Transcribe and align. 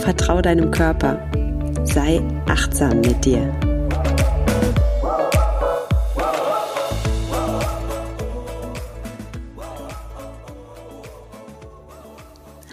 Vertrau 0.00 0.40
deinem 0.40 0.70
Körper. 0.70 1.30
Sei 1.84 2.22
achtsam 2.48 3.02
mit 3.02 3.22
dir. 3.22 3.54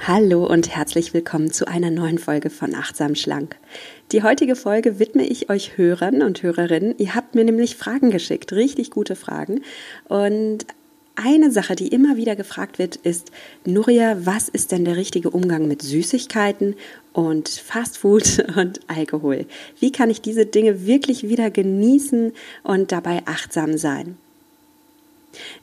Hallo 0.04 0.46
und 0.46 0.74
herzlich 0.74 1.14
willkommen 1.14 1.52
zu 1.52 1.68
einer 1.68 1.92
neuen 1.92 2.18
Folge 2.18 2.50
von 2.50 2.74
Achtsam 2.74 3.14
Schlank. 3.14 3.58
Die 4.14 4.24
heutige 4.24 4.56
Folge 4.56 4.98
widme 5.00 5.28
ich 5.28 5.50
euch 5.50 5.78
Hörern 5.78 6.22
und 6.22 6.42
Hörerinnen. 6.44 6.96
Ihr 6.98 7.14
habt 7.14 7.36
mir 7.36 7.44
nämlich 7.44 7.76
Fragen 7.76 8.10
geschickt, 8.10 8.54
richtig 8.54 8.90
gute 8.90 9.18
Fragen. 9.18 9.64
Und 10.08 10.66
eine 11.18 11.52
Sache, 11.52 11.76
die 11.76 11.88
immer 11.88 12.16
wieder 12.16 12.36
gefragt 12.36 12.80
wird, 12.80 12.96
ist, 12.96 13.32
Nuria, 13.66 14.18
was 14.26 14.50
ist 14.50 14.72
denn 14.72 14.86
der 14.86 14.96
richtige 14.96 15.32
Umgang 15.32 15.68
mit 15.68 15.82
Süßigkeiten 15.82 16.76
und 17.12 17.50
Fastfood 17.50 18.46
und 18.56 18.80
Alkohol? 18.88 19.46
Wie 19.80 19.92
kann 19.92 20.10
ich 20.10 20.22
diese 20.22 20.46
Dinge 20.46 20.86
wirklich 20.86 21.28
wieder 21.28 21.50
genießen 21.50 22.34
und 22.64 22.92
dabei 22.92 23.24
achtsam 23.26 23.78
sein? 23.78 24.18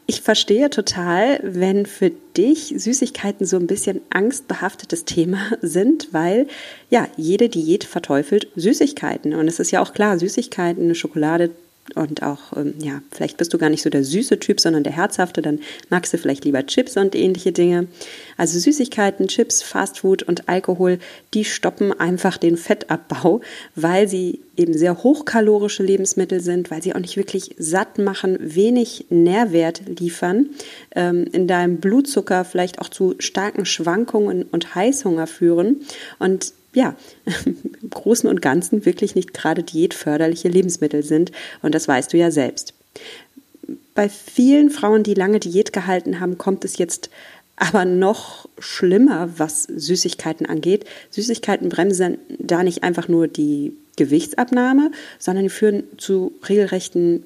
Ich 0.07 0.21
verstehe 0.21 0.71
total, 0.71 1.41
wenn 1.43 1.87
für 1.87 2.11
dich 2.37 2.75
Süßigkeiten 2.77 3.47
so 3.47 3.57
ein 3.57 3.67
bisschen 3.67 4.01
angstbehaftetes 4.11 5.05
Thema 5.05 5.39
sind, 5.63 6.09
weil 6.13 6.49
ja, 6.91 7.09
jede 7.17 7.49
Diät 7.49 7.85
verteufelt 7.85 8.49
Süßigkeiten. 8.57 9.35
Und 9.35 9.49
es 9.49 9.61
ist 9.61 9.71
ja 9.71 9.81
auch 9.81 9.95
klar, 9.95 10.19
Süßigkeiten, 10.19 10.95
Schokolade, 10.95 11.51
und 11.95 12.23
auch, 12.23 12.57
ähm, 12.57 12.75
ja, 12.79 13.03
vielleicht 13.11 13.37
bist 13.37 13.53
du 13.53 13.59
gar 13.59 13.69
nicht 13.69 13.83
so 13.83 13.91
der 13.91 14.05
süße 14.05 14.39
Typ, 14.39 14.61
sondern 14.61 14.85
der 14.85 14.95
herzhafte, 14.95 15.43
dann 15.43 15.61
magst 15.91 16.13
du 16.13 16.19
vielleicht 16.19 16.45
lieber 16.45 16.65
Chips 16.67 16.97
und 16.97 17.15
ähnliche 17.15 17.53
Dinge. 17.53 17.89
Also 18.37 18.59
Süßigkeiten, 18.59 19.29
Chips, 19.29 19.63
Fastfood 19.63 20.23
und 20.23 20.49
Alkohol, 20.49 20.99
die 21.35 21.45
stoppen 21.45 21.93
einfach 21.93 22.39
den 22.39 22.57
Fettabbau, 22.57 23.43
weil 23.75 24.09
sie 24.09 24.41
eben 24.57 24.77
sehr 24.77 25.03
hochkalorische 25.03 25.83
Lebensmittel 25.83 26.41
sind, 26.41 26.71
weil 26.71 26.83
sie 26.83 26.95
auch 26.95 27.01
nicht 27.01 27.17
wirklich 27.17 27.55
satt 27.59 27.99
machen, 27.99 28.39
wenig 28.41 29.07
Nährwert 29.11 29.83
liefern, 29.99 30.51
ähm, 30.95 31.27
in 31.33 31.47
deinem 31.47 31.79
Blutzucker 31.79 32.45
vielleicht 32.45 32.79
auch 32.79 32.89
zu 32.89 33.15
starken 33.19 33.67
Schwankungen 33.67 34.45
und 34.45 34.75
Heißhunger 34.75 35.27
führen 35.27 35.83
und 36.19 36.55
ja, 36.75 36.97
im 37.45 37.91
Großen 37.91 38.29
und 38.29 38.43
Ganzen 38.43 38.85
wirklich 38.85 39.15
nicht 39.15 39.33
gerade 39.33 39.63
diätförderliche 39.63 40.49
Lebensmittel 40.49 41.03
sind. 41.03 41.33
Und 41.63 41.75
das 41.75 41.89
weißt 41.89 42.13
du 42.13 42.17
ja 42.17 42.31
selbst. 42.31 42.75
Bei 43.95 44.09
vielen 44.09 44.71
Frauen, 44.71 45.03
die 45.03 45.15
lange 45.15 45.41
Diät 45.41 45.73
gehalten 45.73 46.21
haben, 46.21 46.37
kommt 46.37 46.65
es 46.65 46.79
jetzt 46.79 47.11
aber 47.57 47.85
noch 47.85 48.49
schlimmer, 48.59 49.31
was 49.37 49.63
Süßigkeiten 49.63 50.47
angeht. 50.47 50.87
Süßigkeiten 51.11 51.69
bremsen 51.69 52.19
da 52.41 52.65
nicht 52.65 52.83
einfach 52.83 53.07
nur 53.07 53.29
die 53.29 53.77
Gewichtsabnahme, 53.97 54.91
sondern 55.21 55.49
führen 55.51 55.85
zu 55.97 56.33
regelrechten 56.49 57.25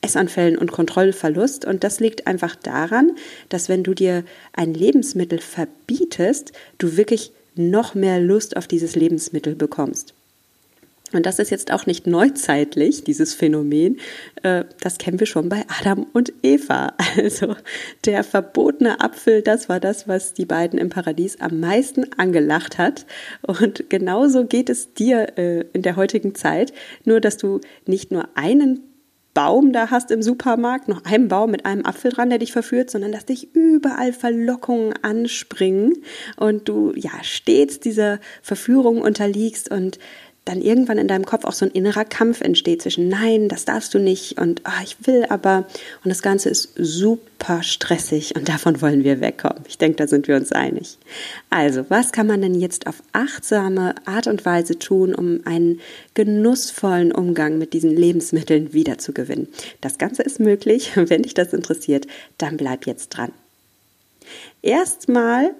Essanfällen 0.00 0.58
und 0.58 0.72
Kontrollverlust. 0.72 1.64
Und 1.64 1.84
das 1.84 2.00
liegt 2.00 2.26
einfach 2.26 2.56
daran, 2.56 3.12
dass 3.50 3.68
wenn 3.68 3.84
du 3.84 3.94
dir 3.94 4.24
ein 4.52 4.74
Lebensmittel 4.74 5.38
verbietest, 5.38 6.52
du 6.78 6.96
wirklich 6.96 7.30
noch 7.54 7.94
mehr 7.94 8.20
Lust 8.20 8.56
auf 8.56 8.66
dieses 8.66 8.96
Lebensmittel 8.96 9.54
bekommst. 9.54 10.14
Und 11.12 11.26
das 11.26 11.38
ist 11.38 11.50
jetzt 11.50 11.72
auch 11.72 11.86
nicht 11.86 12.06
neuzeitlich, 12.06 13.04
dieses 13.04 13.34
Phänomen. 13.34 13.98
Äh, 14.42 14.64
das 14.80 14.98
kennen 14.98 15.20
wir 15.20 15.26
schon 15.26 15.48
bei 15.48 15.64
Adam 15.68 16.06
und 16.12 16.32
Eva. 16.42 16.94
Also 17.16 17.56
der 18.06 18.24
verbotene 18.24 19.00
Apfel, 19.00 19.42
das 19.42 19.68
war 19.68 19.80
das, 19.80 20.08
was 20.08 20.32
die 20.32 20.46
beiden 20.46 20.78
im 20.78 20.88
Paradies 20.88 21.40
am 21.40 21.60
meisten 21.60 22.10
angelacht 22.16 22.78
hat. 22.78 23.06
Und 23.42 23.90
genauso 23.90 24.46
geht 24.46 24.70
es 24.70 24.94
dir 24.94 25.36
äh, 25.36 25.64
in 25.72 25.82
der 25.82 25.96
heutigen 25.96 26.34
Zeit. 26.34 26.72
Nur, 27.04 27.20
dass 27.20 27.36
du 27.36 27.60
nicht 27.86 28.10
nur 28.10 28.28
einen 28.34 28.80
Baum 29.34 29.72
da 29.72 29.90
hast 29.90 30.10
im 30.10 30.22
Supermarkt, 30.22 30.88
noch 30.88 31.04
einen 31.04 31.28
Baum 31.28 31.50
mit 31.50 31.64
einem 31.64 31.86
Apfel 31.86 32.12
dran, 32.12 32.28
der 32.28 32.38
dich 32.38 32.52
verführt, 32.52 32.90
sondern 32.90 33.12
dass 33.12 33.24
dich 33.24 33.54
überall 33.54 34.12
Verlockungen 34.12 34.92
anspringen 35.02 35.94
und 36.36 36.68
du 36.68 36.92
ja 36.94 37.12
stets 37.22 37.80
dieser 37.80 38.20
Verführung 38.42 39.00
unterliegst 39.00 39.70
und 39.70 39.98
dann 40.44 40.60
irgendwann 40.60 40.98
in 40.98 41.06
deinem 41.06 41.24
Kopf 41.24 41.44
auch 41.44 41.52
so 41.52 41.64
ein 41.64 41.70
innerer 41.70 42.04
Kampf 42.04 42.40
entsteht 42.40 42.82
zwischen 42.82 43.08
nein, 43.08 43.48
das 43.48 43.64
darfst 43.64 43.94
du 43.94 43.98
nicht 44.00 44.40
und 44.40 44.62
oh, 44.66 44.82
ich 44.82 44.96
will 45.06 45.24
aber 45.28 45.66
und 46.02 46.08
das 46.08 46.20
Ganze 46.20 46.48
ist 46.48 46.72
super 46.76 47.62
stressig 47.62 48.34
und 48.34 48.48
davon 48.48 48.82
wollen 48.82 49.04
wir 49.04 49.20
wegkommen. 49.20 49.62
Ich 49.68 49.78
denke, 49.78 49.96
da 49.96 50.08
sind 50.08 50.26
wir 50.26 50.34
uns 50.34 50.50
einig. 50.50 50.98
Also, 51.48 51.84
was 51.90 52.10
kann 52.10 52.26
man 52.26 52.42
denn 52.42 52.58
jetzt 52.58 52.88
auf 52.88 53.02
achtsame 53.12 53.94
Art 54.04 54.26
und 54.26 54.44
Weise 54.44 54.78
tun, 54.78 55.14
um 55.14 55.40
einen 55.44 55.80
genussvollen 56.14 57.12
Umgang 57.12 57.58
mit 57.58 57.72
diesen 57.72 57.96
Lebensmitteln 57.96 58.72
wiederzugewinnen? 58.72 59.48
Das 59.80 59.98
Ganze 59.98 60.22
ist 60.22 60.40
möglich. 60.40 60.92
Wenn 60.96 61.22
dich 61.22 61.34
das 61.34 61.52
interessiert, 61.52 62.08
dann 62.38 62.56
bleib 62.56 62.86
jetzt 62.86 63.10
dran. 63.10 63.32
Erstmal 64.60 65.54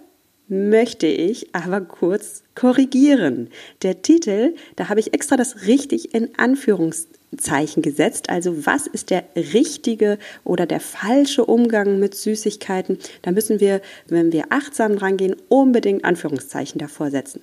möchte 0.49 1.07
ich 1.07 1.55
aber 1.55 1.81
kurz 1.81 2.43
korrigieren. 2.55 3.49
Der 3.83 4.03
Titel, 4.03 4.55
da 4.77 4.89
habe 4.89 5.01
ich 5.01 5.15
extra 5.15 5.37
das 5.37 5.67
richtig 5.67 6.15
in 6.15 6.31
Anführungszeichen 6.37 7.83
gesetzt. 7.83 8.29
Also 8.29 8.67
was 8.67 8.87
ist 8.87 9.11
der 9.11 9.25
richtige 9.37 10.19
oder 10.45 10.67
der 10.67 10.81
falsche 10.81 11.45
Umgang 11.45 11.99
mit 11.99 12.15
Süßigkeiten? 12.15 12.99
Da 13.23 13.31
müssen 13.31 13.61
wir, 13.61 13.81
wenn 14.09 14.33
wir 14.33 14.47
achtsam 14.51 14.99
rangehen, 14.99 15.37
unbedingt 15.49 16.05
Anführungszeichen 16.05 16.79
davor 16.79 17.11
setzen. 17.11 17.43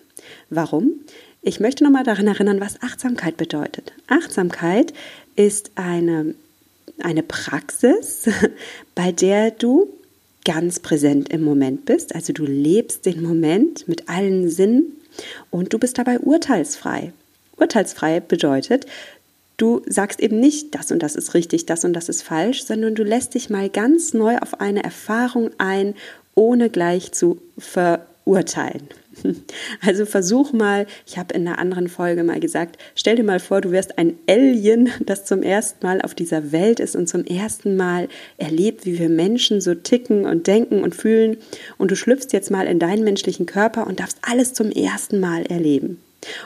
Warum? 0.50 0.92
Ich 1.42 1.60
möchte 1.60 1.84
nochmal 1.84 2.04
daran 2.04 2.28
erinnern, 2.28 2.60
was 2.60 2.82
Achtsamkeit 2.82 3.38
bedeutet. 3.38 3.94
Achtsamkeit 4.08 4.94
ist 5.36 5.72
eine, 5.76 6.36
eine 7.02 7.24
Praxis, 7.24 8.30
bei 8.96 9.12
der 9.14 9.52
du 9.52 9.88
ganz 10.46 10.80
präsent 10.80 11.30
im 11.30 11.44
Moment 11.44 11.86
bist. 11.86 12.16
Also 12.16 12.34
du 12.34 12.46
lebst 12.46 13.06
den 13.06 13.22
Moment 13.22 13.88
mit 13.88 14.10
allen 14.10 14.50
Sinnen 14.50 14.94
und 15.50 15.74
du 15.74 15.80
bist 15.80 15.98
dabei 15.98 16.20
urteilsfrei. 16.20 17.14
Urteilsfrei 17.58 18.20
bedeutet, 18.20 18.86
du 19.58 19.82
sagst 19.86 20.20
eben 20.20 20.40
nicht, 20.40 20.74
das 20.76 20.92
und 20.92 21.04
das 21.04 21.16
ist 21.16 21.34
richtig, 21.34 21.66
das 21.66 21.84
und 21.84 21.94
das 21.94 22.10
ist 22.10 22.24
falsch, 22.24 22.64
sondern 22.64 22.96
du 22.96 23.04
lässt 23.04 23.36
dich 23.36 23.50
mal 23.50 23.70
ganz 23.70 24.14
neu 24.14 24.38
auf 24.38 24.62
eine 24.62 24.84
Erfahrung 24.84 25.52
ein, 25.58 25.96
ohne 26.36 26.70
gleich 26.70 27.12
zu 27.12 27.42
verurteilen. 27.58 28.88
Also 29.82 30.06
versuch 30.06 30.52
mal, 30.54 30.86
ich 31.08 31.18
habe 31.18 31.34
in 31.34 31.48
einer 31.48 31.60
anderen 31.60 31.88
Folge 31.88 32.24
mal 32.24 32.40
gesagt, 32.40 32.78
stell 32.96 33.16
dir 33.16 33.24
mal 33.24 33.40
vor, 33.40 33.62
du 33.62 33.72
wärst 33.72 33.98
ein 33.98 34.16
Alien, 34.28 34.90
das 35.06 35.26
zum 35.26 35.42
ersten 35.44 35.86
Mal 35.86 36.02
auf 36.02 36.16
dieser 36.16 36.52
Welt 36.52 36.80
ist 36.80 36.96
und 36.96 37.08
zum 37.08 37.24
ersten 37.26 37.76
Mal 37.76 38.10
erlebt, 38.38 38.86
wie 38.86 39.00
wir 39.00 39.10
Menschen 39.10 39.62
so 39.62 39.76
ticken 39.76 40.26
und 40.26 40.48
denken 40.48 40.84
und 40.84 40.96
fühlen. 40.96 41.38
Und 41.78 41.92
du 41.92 41.96
schlüpfst 41.96 42.28
jetzt 42.32 42.52
mal 42.52 42.68
in 42.68 42.80
deinen 42.80 43.04
menschlichen 43.04 43.46
Körper 43.46 43.88
und 43.88 44.00
darfst 44.00 44.18
alles 44.22 44.54
zum 44.54 44.72
ersten 44.72 45.20
Mal 45.20 45.46
erleben. 45.46 46.00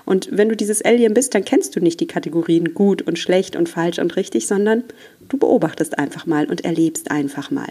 Und 0.06 0.30
wenn 0.32 0.50
du 0.50 0.56
dieses 0.56 0.84
Alien 0.84 1.14
bist, 1.14 1.34
dann 1.34 1.46
kennst 1.46 1.76
du 1.76 1.80
nicht 1.80 2.00
die 2.00 2.08
Kategorien 2.08 2.74
gut 2.74 3.02
und 3.02 3.18
schlecht 3.18 3.56
und 3.56 3.70
falsch 3.70 4.00
und 4.00 4.16
richtig, 4.16 4.48
sondern 4.48 4.84
du 5.30 5.38
beobachtest 5.38 5.98
einfach 5.98 6.26
mal 6.26 6.46
und 6.46 6.64
erlebst 6.64 7.10
einfach 7.10 7.50
mal. 7.50 7.70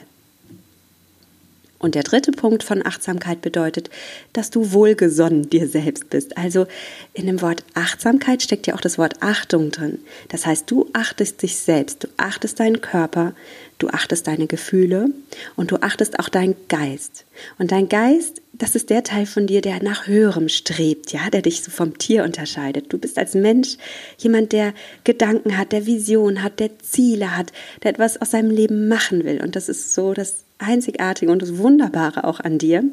Und 1.82 1.96
der 1.96 2.04
dritte 2.04 2.30
Punkt 2.30 2.62
von 2.62 2.86
Achtsamkeit 2.86 3.42
bedeutet, 3.42 3.90
dass 4.32 4.50
du 4.50 4.70
wohlgesonnen 4.70 5.50
dir 5.50 5.66
selbst 5.66 6.08
bist. 6.10 6.38
Also 6.38 6.66
in 7.12 7.26
dem 7.26 7.42
Wort 7.42 7.64
Achtsamkeit 7.74 8.40
steckt 8.40 8.68
ja 8.68 8.74
auch 8.74 8.80
das 8.80 8.98
Wort 8.98 9.20
Achtung 9.20 9.72
drin. 9.72 9.98
Das 10.28 10.46
heißt, 10.46 10.70
du 10.70 10.88
achtest 10.92 11.42
dich 11.42 11.56
selbst, 11.56 12.04
du 12.04 12.08
achtest 12.16 12.60
deinen 12.60 12.80
Körper, 12.80 13.34
du 13.78 13.88
achtest 13.88 14.28
deine 14.28 14.46
Gefühle 14.46 15.08
und 15.56 15.72
du 15.72 15.82
achtest 15.82 16.20
auch 16.20 16.28
deinen 16.28 16.54
Geist. 16.68 17.24
Und 17.58 17.72
dein 17.72 17.88
Geist, 17.88 18.42
das 18.52 18.76
ist 18.76 18.88
der 18.88 19.02
Teil 19.02 19.26
von 19.26 19.48
dir, 19.48 19.60
der 19.60 19.82
nach 19.82 20.06
Höherem 20.06 20.48
strebt, 20.48 21.12
ja, 21.12 21.30
der 21.30 21.42
dich 21.42 21.64
so 21.64 21.72
vom 21.72 21.98
Tier 21.98 22.22
unterscheidet. 22.22 22.92
Du 22.92 22.98
bist 22.98 23.18
als 23.18 23.34
Mensch 23.34 23.76
jemand, 24.18 24.52
der 24.52 24.72
Gedanken 25.02 25.58
hat, 25.58 25.72
der 25.72 25.86
Vision 25.86 26.44
hat, 26.44 26.60
der 26.60 26.78
Ziele 26.78 27.36
hat, 27.36 27.50
der 27.82 27.90
etwas 27.90 28.22
aus 28.22 28.30
seinem 28.30 28.50
Leben 28.50 28.86
machen 28.86 29.24
will. 29.24 29.42
Und 29.42 29.56
das 29.56 29.68
ist 29.68 29.94
so 29.94 30.14
das 30.14 30.44
Einzigartige 30.62 31.30
und 31.30 31.42
das 31.42 31.58
Wunderbare 31.58 32.24
auch 32.24 32.40
an 32.40 32.58
dir. 32.58 32.84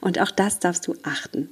Und 0.00 0.20
auch 0.20 0.30
das 0.30 0.58
darfst 0.58 0.86
du 0.86 0.94
achten. 1.02 1.48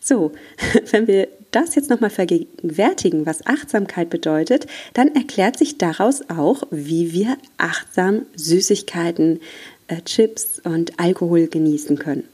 So, 0.00 0.32
wenn 0.90 1.06
wir 1.06 1.28
das 1.50 1.74
jetzt 1.74 1.90
nochmal 1.90 2.10
vergegenwärtigen, 2.10 3.26
was 3.26 3.46
Achtsamkeit 3.46 4.10
bedeutet, 4.10 4.66
dann 4.94 5.14
erklärt 5.14 5.58
sich 5.58 5.78
daraus 5.78 6.28
auch, 6.28 6.64
wie 6.70 7.12
wir 7.12 7.36
achtsam 7.56 8.26
Süßigkeiten, 8.34 9.40
äh, 9.88 10.02
Chips 10.02 10.60
und 10.64 10.98
Alkohol 10.98 11.46
genießen 11.48 11.98
können. 11.98 12.24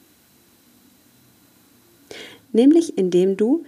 Nämlich 2.52 2.98
indem 2.98 3.36
du 3.36 3.64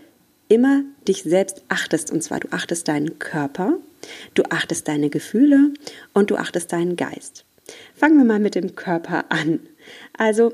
immer 0.49 0.83
dich 1.07 1.23
selbst 1.23 1.63
achtest. 1.69 2.11
Und 2.11 2.23
zwar 2.23 2.41
du 2.41 2.49
achtest 2.51 2.89
deinen 2.89 3.19
Körper, 3.19 3.79
du 4.35 4.43
achtest 4.51 4.89
deine 4.89 5.11
Gefühle 5.11 5.73
und 6.13 6.31
du 6.31 6.37
achtest 6.37 6.73
deinen 6.73 6.97
Geist. 6.97 7.45
Fangen 7.95 8.19
wir 8.19 8.25
mal 8.25 8.41
mit 8.41 8.55
dem 8.55 8.75
Körper 8.75 9.27
an. 9.31 9.61
Also 10.17 10.53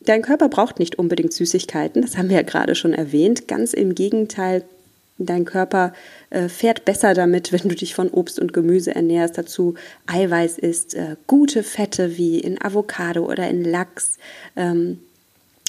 Dein 0.00 0.22
Körper 0.22 0.48
braucht 0.48 0.78
nicht 0.78 0.98
unbedingt 0.98 1.32
Süßigkeiten, 1.32 2.02
das 2.02 2.16
haben 2.16 2.28
wir 2.28 2.36
ja 2.36 2.42
gerade 2.42 2.74
schon 2.74 2.94
erwähnt. 2.94 3.48
Ganz 3.48 3.74
im 3.74 3.94
Gegenteil, 3.94 4.64
dein 5.18 5.44
Körper 5.44 5.92
äh, 6.30 6.48
fährt 6.48 6.84
besser 6.84 7.14
damit, 7.14 7.52
wenn 7.52 7.68
du 7.68 7.74
dich 7.74 7.94
von 7.94 8.08
Obst 8.08 8.38
und 8.38 8.52
Gemüse 8.52 8.94
ernährst, 8.94 9.36
dazu 9.36 9.74
Eiweiß 10.06 10.58
isst, 10.58 10.94
äh, 10.94 11.16
gute 11.26 11.62
Fette 11.62 12.16
wie 12.16 12.38
in 12.38 12.62
Avocado 12.62 13.26
oder 13.26 13.48
in 13.48 13.64
Lachs. 13.64 14.18
Ähm, 14.56 15.00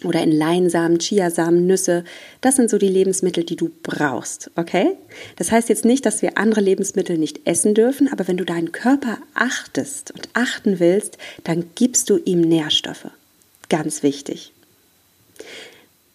oder 0.06 0.22
in 0.22 0.32
Leinsamen, 0.32 1.00
Chiasamen, 1.00 1.68
Nüsse. 1.68 2.04
Das 2.42 2.56
sind 2.56 2.70
so 2.70 2.78
die 2.78 2.88
Lebensmittel, 2.88 3.44
die 3.44 3.56
du 3.56 3.70
brauchst, 3.84 4.52
okay? 4.56 4.98
Das 5.36 5.52
heißt 5.52 5.70
jetzt 5.70 5.86
nicht, 5.86 6.06
dass 6.06 6.22
wir 6.22 6.38
andere 6.38 6.62
Lebensmittel 6.62 7.18
nicht 7.18 7.42
essen 7.46 7.74
dürfen, 7.74 8.12
aber 8.12 8.28
wenn 8.28 8.38
du 8.38 8.46
deinen 8.46 8.72
Körper 8.72 9.18
achtest 9.34 10.12
und 10.12 10.30
achten 10.34 10.80
willst, 10.80 11.18
dann 11.44 11.72
gibst 11.76 12.10
du 12.10 12.18
ihm 12.18 12.42
Nährstoffe. 12.42 13.08
Ganz 13.70 14.04
wichtig. 14.04 14.54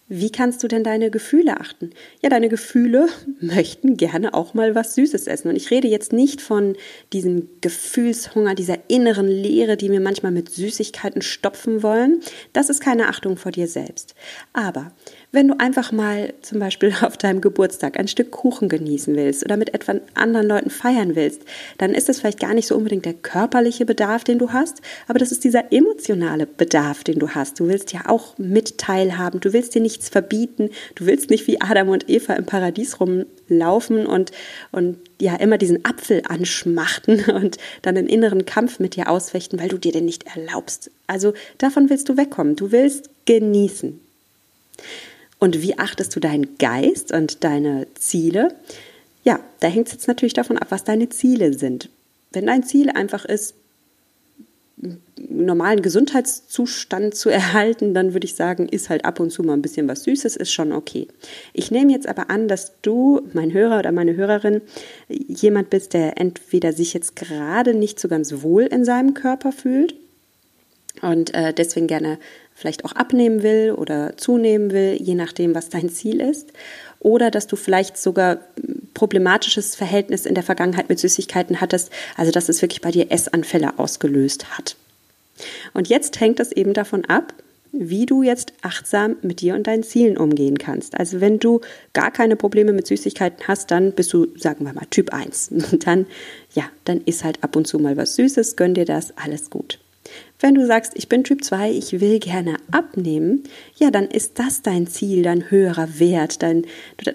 Wie 0.07 0.31
kannst 0.31 0.61
du 0.61 0.67
denn 0.67 0.83
deine 0.83 1.09
Gefühle 1.09 1.59
achten? 1.59 1.89
Ja, 2.21 2.29
deine 2.29 2.47
Gefühle 2.47 3.07
möchten 3.39 3.97
gerne 3.97 4.35
auch 4.35 4.53
mal 4.53 4.75
was 4.75 4.93
Süßes 4.93 5.25
essen. 5.25 5.49
Und 5.49 5.55
ich 5.55 5.71
rede 5.71 5.87
jetzt 5.87 6.13
nicht 6.13 6.41
von 6.41 6.75
diesem 7.11 7.49
Gefühlshunger, 7.61 8.53
dieser 8.53 8.77
inneren 8.87 9.27
Leere, 9.27 9.77
die 9.77 9.89
wir 9.89 9.99
manchmal 9.99 10.31
mit 10.31 10.49
Süßigkeiten 10.49 11.23
stopfen 11.23 11.81
wollen. 11.81 12.21
Das 12.53 12.69
ist 12.69 12.81
keine 12.81 13.07
Achtung 13.07 13.35
vor 13.35 13.51
dir 13.51 13.67
selbst. 13.67 14.13
Aber 14.53 14.91
wenn 15.35 15.49
du 15.49 15.59
einfach 15.59 15.91
mal 15.91 16.33
zum 16.41 16.59
Beispiel 16.59 16.93
auf 17.01 17.17
deinem 17.17 17.41
Geburtstag 17.41 17.99
ein 17.99 18.07
Stück 18.07 18.31
Kuchen 18.31 18.69
genießen 18.69 19.15
willst 19.15 19.43
oder 19.43 19.57
mit 19.57 19.73
etwa 19.73 19.95
anderen 20.15 20.47
Leuten 20.47 20.69
feiern 20.69 21.15
willst, 21.15 21.43
dann 21.77 21.93
ist 21.93 22.09
das 22.09 22.19
vielleicht 22.19 22.39
gar 22.39 22.53
nicht 22.53 22.67
so 22.67 22.75
unbedingt 22.75 23.05
der 23.05 23.13
körperliche 23.13 23.85
Bedarf, 23.85 24.23
den 24.23 24.39
du 24.39 24.51
hast, 24.51 24.81
aber 25.07 25.19
das 25.19 25.31
ist 25.31 25.43
dieser 25.43 25.71
emotionale 25.71 26.47
Bedarf, 26.47 27.03
den 27.03 27.19
du 27.19 27.29
hast. 27.29 27.59
Du 27.59 27.67
willst 27.67 27.93
ja 27.93 28.01
auch 28.07 28.37
mit 28.37 28.77
teilhaben, 28.77 29.39
du 29.39 29.53
willst 29.53 29.75
dir 29.75 29.81
nichts 29.81 30.09
verbieten, 30.09 30.69
du 30.95 31.05
willst 31.05 31.29
nicht 31.29 31.47
wie 31.47 31.61
Adam 31.61 31.89
und 31.89 32.09
Eva 32.09 32.33
im 32.33 32.45
Paradies 32.45 32.99
rumlaufen 32.99 34.07
und, 34.07 34.31
und 34.71 34.97
ja 35.19 35.35
immer 35.35 35.57
diesen 35.57 35.85
Apfel 35.85 36.23
anschmachten 36.27 37.25
und 37.33 37.57
dann 37.81 37.97
einen 37.97 38.07
inneren 38.07 38.45
Kampf 38.45 38.79
mit 38.79 38.95
dir 38.95 39.09
ausfechten, 39.09 39.59
weil 39.59 39.69
du 39.69 39.77
dir 39.77 39.91
den 39.91 40.05
nicht 40.05 40.25
erlaubst. 40.35 40.91
Also 41.07 41.33
davon 41.57 41.89
willst 41.89 42.09
du 42.09 42.17
wegkommen. 42.17 42.55
Du 42.55 42.71
willst 42.71 43.09
genießen. 43.25 43.99
Und 45.39 45.61
wie 45.61 45.77
achtest 45.77 46.15
du 46.15 46.19
deinen 46.19 46.57
Geist 46.57 47.11
und 47.11 47.43
deine 47.43 47.87
Ziele? 47.95 48.55
Ja, 49.23 49.39
da 49.59 49.67
hängt 49.67 49.87
es 49.87 49.93
jetzt 49.93 50.07
natürlich 50.07 50.33
davon 50.33 50.57
ab, 50.57 50.67
was 50.69 50.83
deine 50.83 51.09
Ziele 51.09 51.53
sind. 51.53 51.89
Wenn 52.31 52.47
dein 52.47 52.63
Ziel 52.63 52.89
einfach 52.89 53.25
ist, 53.25 53.55
normalen 55.17 55.81
Gesundheitszustand 55.81 57.15
zu 57.15 57.29
erhalten, 57.31 57.93
dann 57.93 58.13
würde 58.13 58.25
ich 58.25 58.35
sagen, 58.35 58.67
ist 58.67 58.89
halt 58.89 59.05
ab 59.05 59.19
und 59.19 59.31
zu 59.31 59.43
mal 59.43 59.53
ein 59.53 59.61
bisschen 59.61 59.87
was 59.87 60.03
Süßes, 60.03 60.35
ist 60.35 60.51
schon 60.51 60.71
okay. 60.71 61.07
Ich 61.53 61.71
nehme 61.71 61.91
jetzt 61.91 62.07
aber 62.07 62.29
an, 62.29 62.47
dass 62.47 62.73
du, 62.81 63.21
mein 63.33 63.53
Hörer 63.53 63.79
oder 63.79 63.91
meine 63.91 64.15
Hörerin, 64.15 64.61
jemand 65.07 65.69
bist, 65.69 65.93
der 65.93 66.19
entweder 66.19 66.73
sich 66.73 66.93
jetzt 66.93 67.15
gerade 67.15 67.73
nicht 67.73 67.99
so 67.99 68.07
ganz 68.07 68.41
wohl 68.41 68.63
in 68.63 68.85
seinem 68.85 69.13
Körper 69.13 69.51
fühlt 69.51 69.95
und 71.01 71.33
äh, 71.33 71.53
deswegen 71.53 71.87
gerne 71.87 72.19
vielleicht 72.55 72.85
auch 72.85 72.93
abnehmen 72.93 73.43
will 73.43 73.73
oder 73.77 74.17
zunehmen 74.17 74.71
will, 74.71 74.97
je 74.99 75.13
nachdem, 75.13 75.53
was 75.53 75.69
dein 75.69 75.89
Ziel 75.89 76.21
ist. 76.21 76.53
Oder 76.99 77.29
dass 77.29 77.45
du 77.45 77.55
vielleicht 77.55 77.97
sogar 77.97 78.39
problematisches 78.93 79.75
Verhältnis 79.75 80.25
in 80.25 80.33
der 80.33 80.43
Vergangenheit 80.43 80.89
mit 80.89 80.97
Süßigkeiten 80.97 81.61
hattest, 81.61 81.91
also 82.15 82.31
dass 82.31 82.49
es 82.49 82.61
wirklich 82.61 82.81
bei 82.81 82.91
dir 82.91 83.11
Essanfälle 83.11 83.77
ausgelöst 83.77 84.57
hat. 84.57 84.77
Und 85.73 85.89
jetzt 85.89 86.19
hängt 86.19 86.39
es 86.39 86.53
eben 86.53 86.73
davon 86.73 87.03
ab, 87.05 87.33
wie 87.77 88.05
du 88.05 88.23
jetzt 88.23 88.53
achtsam 88.61 89.17
mit 89.21 89.41
dir 89.41 89.53
und 89.53 89.67
deinen 89.67 89.83
Zielen 89.83 90.17
umgehen 90.17 90.57
kannst. 90.57 90.97
Also 90.97 91.19
wenn 91.19 91.39
du 91.39 91.59
gar 91.91 92.09
keine 92.09 92.37
Probleme 92.37 92.71
mit 92.71 92.87
Süßigkeiten 92.87 93.47
hast, 93.49 93.69
dann 93.69 93.91
bist 93.91 94.13
du, 94.13 94.27
sagen 94.37 94.65
wir 94.65 94.73
mal, 94.73 94.85
Typ 94.89 95.13
1. 95.13 95.49
Und 95.51 95.85
dann, 95.85 96.05
ja, 96.53 96.63
dann 96.85 97.01
ist 97.01 97.25
halt 97.25 97.43
ab 97.43 97.57
und 97.57 97.67
zu 97.67 97.77
mal 97.79 97.97
was 97.97 98.15
Süßes, 98.15 98.55
gönn 98.55 98.73
dir 98.75 98.85
das, 98.85 99.15
alles 99.17 99.49
gut. 99.49 99.79
Wenn 100.39 100.55
du 100.55 100.65
sagst, 100.67 100.93
ich 100.95 101.07
bin 101.07 101.23
Typ 101.23 101.43
2, 101.43 101.71
ich 101.71 102.01
will 102.01 102.19
gerne 102.19 102.57
abnehmen, 102.71 103.43
ja, 103.77 103.89
dann 103.89 104.07
ist 104.07 104.37
das 104.37 104.61
dein 104.61 104.85
Ziel, 104.87 105.23
dein 105.23 105.49
höherer 105.49 105.99
Wert, 105.99 106.43
dein, 106.43 106.65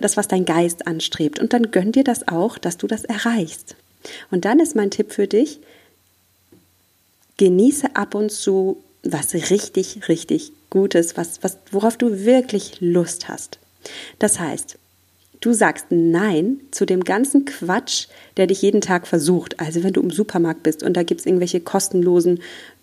das, 0.01 0.17
was 0.17 0.27
dein 0.27 0.47
Geist 0.47 0.87
anstrebt. 0.87 1.39
Und 1.39 1.53
dann 1.53 1.71
gönn 1.71 1.93
dir 1.93 2.05
das 2.05 2.29
auch, 2.29 2.57
dass 2.57 2.79
du 2.79 2.87
das 2.87 3.05
erreichst. 3.05 3.77
Und 4.31 4.47
dann 4.47 4.59
ist 4.59 4.75
mein 4.75 4.91
Tipp 4.91 5.13
für 5.13 5.27
dich, 5.27 5.61
genieße 7.37 7.95
ab 7.95 8.15
und 8.15 8.33
zu 8.33 8.83
was 9.03 9.35
richtig, 9.35 10.09
richtig 10.09 10.53
Gutes, 10.69 11.17
was, 11.17 11.43
was, 11.43 11.59
worauf 11.71 11.97
du 11.97 12.25
wirklich 12.25 12.81
Lust 12.81 13.29
hast. 13.29 13.59
Das 14.19 14.39
heißt, 14.39 14.79
du 15.41 15.53
sagst 15.53 15.87
Nein 15.91 16.61
zu 16.71 16.87
dem 16.87 17.03
ganzen 17.03 17.45
Quatsch, 17.45 18.07
der 18.37 18.47
dich 18.47 18.63
jeden 18.63 18.81
Tag 18.81 19.07
versucht. 19.07 19.59
Also 19.59 19.83
wenn 19.83 19.93
du 19.93 20.01
im 20.01 20.11
Supermarkt 20.11 20.63
bist 20.63 20.83
und 20.83 20.95
da 20.97 21.03
gibt 21.03 21.21
es 21.21 21.27
irgendwelche 21.27 21.61
kostenlosen 21.61 22.41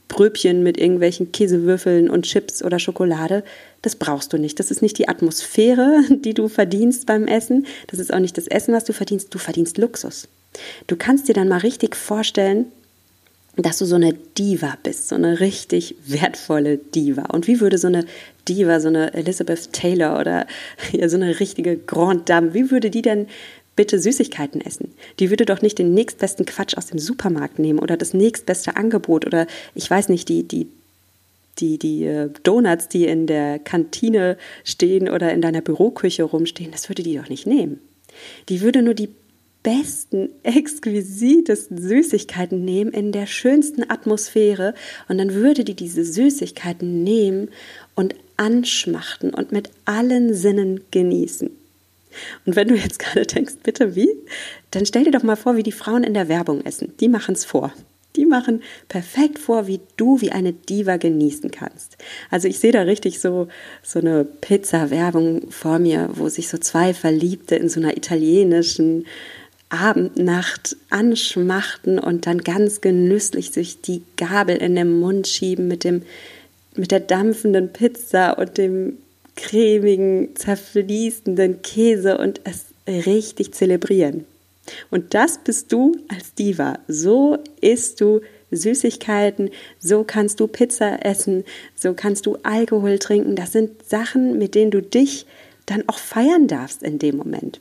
Bröbchen 0.08 0.64
mit 0.64 0.78
irgendwelchen 0.78 1.32
Käsewürfeln 1.32 2.10
und 2.10 2.24
Chips 2.24 2.64
oder 2.64 2.80
Schokolade, 2.80 3.44
das 3.82 3.96
brauchst 3.96 4.34
du 4.34 4.38
nicht. 4.38 4.60
Das 4.60 4.72
ist 4.72 4.82
nicht 4.82 4.98
die 4.98 5.10
Atmosphäre, 5.10 6.02
die 6.10 6.34
du 6.34 6.48
verdienst 6.48 7.06
beim 7.06 7.28
Essen. 7.28 7.66
Das 7.88 8.00
ist 8.00 8.14
auch 8.14 8.20
nicht 8.20 8.38
das 8.38 8.48
Essen, 8.48 8.74
was 8.74 8.84
du 8.84 8.94
verdienst. 8.94 9.34
Du 9.34 9.38
verdienst 9.38 9.78
Luxus. 9.78 10.28
Du 10.88 10.96
kannst 10.96 11.28
dir 11.28 11.34
dann 11.34 11.50
mal 11.50 11.60
richtig 11.60 11.96
vorstellen, 11.96 12.66
dass 13.58 13.80
du 13.80 13.86
so 13.86 13.96
eine 13.96 14.14
Diva 14.14 14.78
bist, 14.84 15.10
so 15.10 15.16
eine 15.16 15.40
richtig 15.40 15.96
wertvolle 16.06 16.78
Diva. 16.78 17.24
Und 17.34 17.48
wie 17.48 17.60
würde 17.60 17.78
so 17.78 17.88
eine 17.88 18.06
Diva, 18.48 18.80
so 18.80 18.88
eine 18.88 19.14
Elizabeth 19.14 19.74
Taylor 19.74 20.20
oder 20.20 20.46
ja, 20.92 21.10
so 21.10 21.18
eine 21.18 21.40
richtige 21.40 21.76
Grand 21.76 22.30
Dame, 22.30 22.54
wie 22.54 22.70
würde 22.70 22.90
die 22.90 23.02
denn 23.02 23.28
bitte 23.78 24.00
Süßigkeiten 24.00 24.60
essen. 24.60 24.94
Die 25.20 25.30
würde 25.30 25.46
doch 25.46 25.62
nicht 25.62 25.80
den 25.80 25.94
nächstbesten 25.94 26.46
Quatsch 26.46 26.76
aus 26.76 26.88
dem 26.88 27.00
Supermarkt 27.00 27.60
nehmen 27.60 27.80
oder 27.80 27.96
das 27.96 28.14
nächstbeste 28.14 28.76
Angebot 28.76 29.26
oder 29.26 29.48
ich 29.74 29.90
weiß 29.90 30.10
nicht, 30.10 30.28
die, 30.28 30.44
die, 30.44 30.68
die, 31.60 31.78
die 31.78 32.04
äh, 32.04 32.30
Donuts, 32.44 32.90
die 32.90 33.06
in 33.06 33.28
der 33.28 33.60
Kantine 33.60 34.38
stehen 34.66 35.08
oder 35.08 35.32
in 35.32 35.42
deiner 35.42 35.62
Büroküche 35.62 36.24
rumstehen, 36.24 36.72
das 36.72 36.90
würde 36.90 37.04
die 37.04 37.16
doch 37.16 37.30
nicht 37.30 37.48
nehmen. 37.48 37.80
Die 38.50 38.60
würde 38.60 38.82
nur 38.82 38.96
die 38.96 39.10
besten, 39.64 40.30
exquisitesten 40.44 41.78
Süßigkeiten 41.78 42.66
nehmen 42.66 42.92
in 42.92 43.12
der 43.12 43.28
schönsten 43.28 43.90
Atmosphäre 43.90 44.74
und 45.08 45.18
dann 45.20 45.34
würde 45.34 45.64
die 45.64 45.76
diese 45.76 46.04
Süßigkeiten 46.04 47.04
nehmen 47.04 47.50
und 47.96 48.16
anschmachten 48.38 49.34
und 49.34 49.52
mit 49.52 49.70
allen 49.86 50.34
Sinnen 50.34 50.82
genießen. 50.92 51.50
Und 52.46 52.56
wenn 52.56 52.68
du 52.68 52.76
jetzt 52.76 53.00
gerade 53.00 53.26
denkst, 53.26 53.56
bitte 53.64 53.96
wie? 53.96 54.10
Dann 54.72 54.86
stell 54.86 55.04
dir 55.04 55.12
doch 55.12 55.24
mal 55.24 55.36
vor, 55.36 55.56
wie 55.56 55.64
die 55.64 55.72
Frauen 55.72 56.04
in 56.04 56.14
der 56.14 56.28
Werbung 56.28 56.66
essen. 56.66 56.94
Die 57.00 57.10
machen 57.10 57.36
es 57.36 57.46
vor. 57.46 57.74
Die 58.16 58.26
machen 58.26 58.64
perfekt 58.90 59.38
vor, 59.38 59.68
wie 59.68 59.80
du 59.96 60.22
wie 60.22 60.32
eine 60.32 60.52
Diva 60.52 60.98
genießen 60.98 61.52
kannst. 61.52 61.98
Also 62.32 62.48
ich 62.48 62.58
sehe 62.58 62.72
da 62.72 62.82
richtig 62.82 63.20
so, 63.20 63.48
so 63.84 64.00
eine 64.00 64.26
Pizza-Werbung 64.26 65.52
vor 65.52 65.78
mir, 65.78 66.10
wo 66.14 66.28
sich 66.28 66.50
so 66.50 66.58
zwei 66.58 66.96
Verliebte 66.96 67.56
in 67.56 67.70
so 67.70 67.80
einer 67.80 67.96
italienischen 67.96 69.06
Abendnacht 69.70 70.78
anschmachten 70.90 72.00
und 72.00 72.26
dann 72.26 72.40
ganz 72.40 72.82
genüsslich 72.82 73.52
sich 73.52 73.82
die 73.82 74.02
Gabel 74.16 74.58
in 74.58 74.76
den 74.76 75.00
Mund 75.00 75.28
schieben 75.28 75.68
mit 75.68 75.84
dem 75.84 76.04
mit 76.76 76.92
der 76.92 77.00
dampfenden 77.00 77.74
Pizza 77.74 78.38
und 78.38 78.58
dem 78.58 78.98
cremigen, 79.38 80.36
zerfließenden 80.36 81.62
Käse 81.62 82.18
und 82.18 82.42
es 82.44 82.66
richtig 83.06 83.54
zelebrieren. 83.54 84.26
Und 84.92 85.14
das 85.14 85.38
bist 85.38 85.72
du 85.72 85.96
als 86.10 86.34
Diva. 86.34 86.80
So 86.90 87.38
isst 87.62 88.02
du 88.02 88.22
Süßigkeiten, 88.52 89.50
so 89.80 90.04
kannst 90.04 90.40
du 90.40 90.48
Pizza 90.48 91.06
essen, 91.06 91.46
so 91.76 91.94
kannst 91.94 92.26
du 92.26 92.38
Alkohol 92.44 93.00
trinken. 93.00 93.36
Das 93.36 93.52
sind 93.52 93.88
Sachen, 93.88 94.38
mit 94.38 94.56
denen 94.56 94.72
du 94.72 94.82
dich 94.82 95.26
dann 95.66 95.84
auch 95.88 96.00
feiern 96.00 96.48
darfst 96.48 96.84
in 96.84 97.00
dem 97.00 97.18
Moment. 97.18 97.60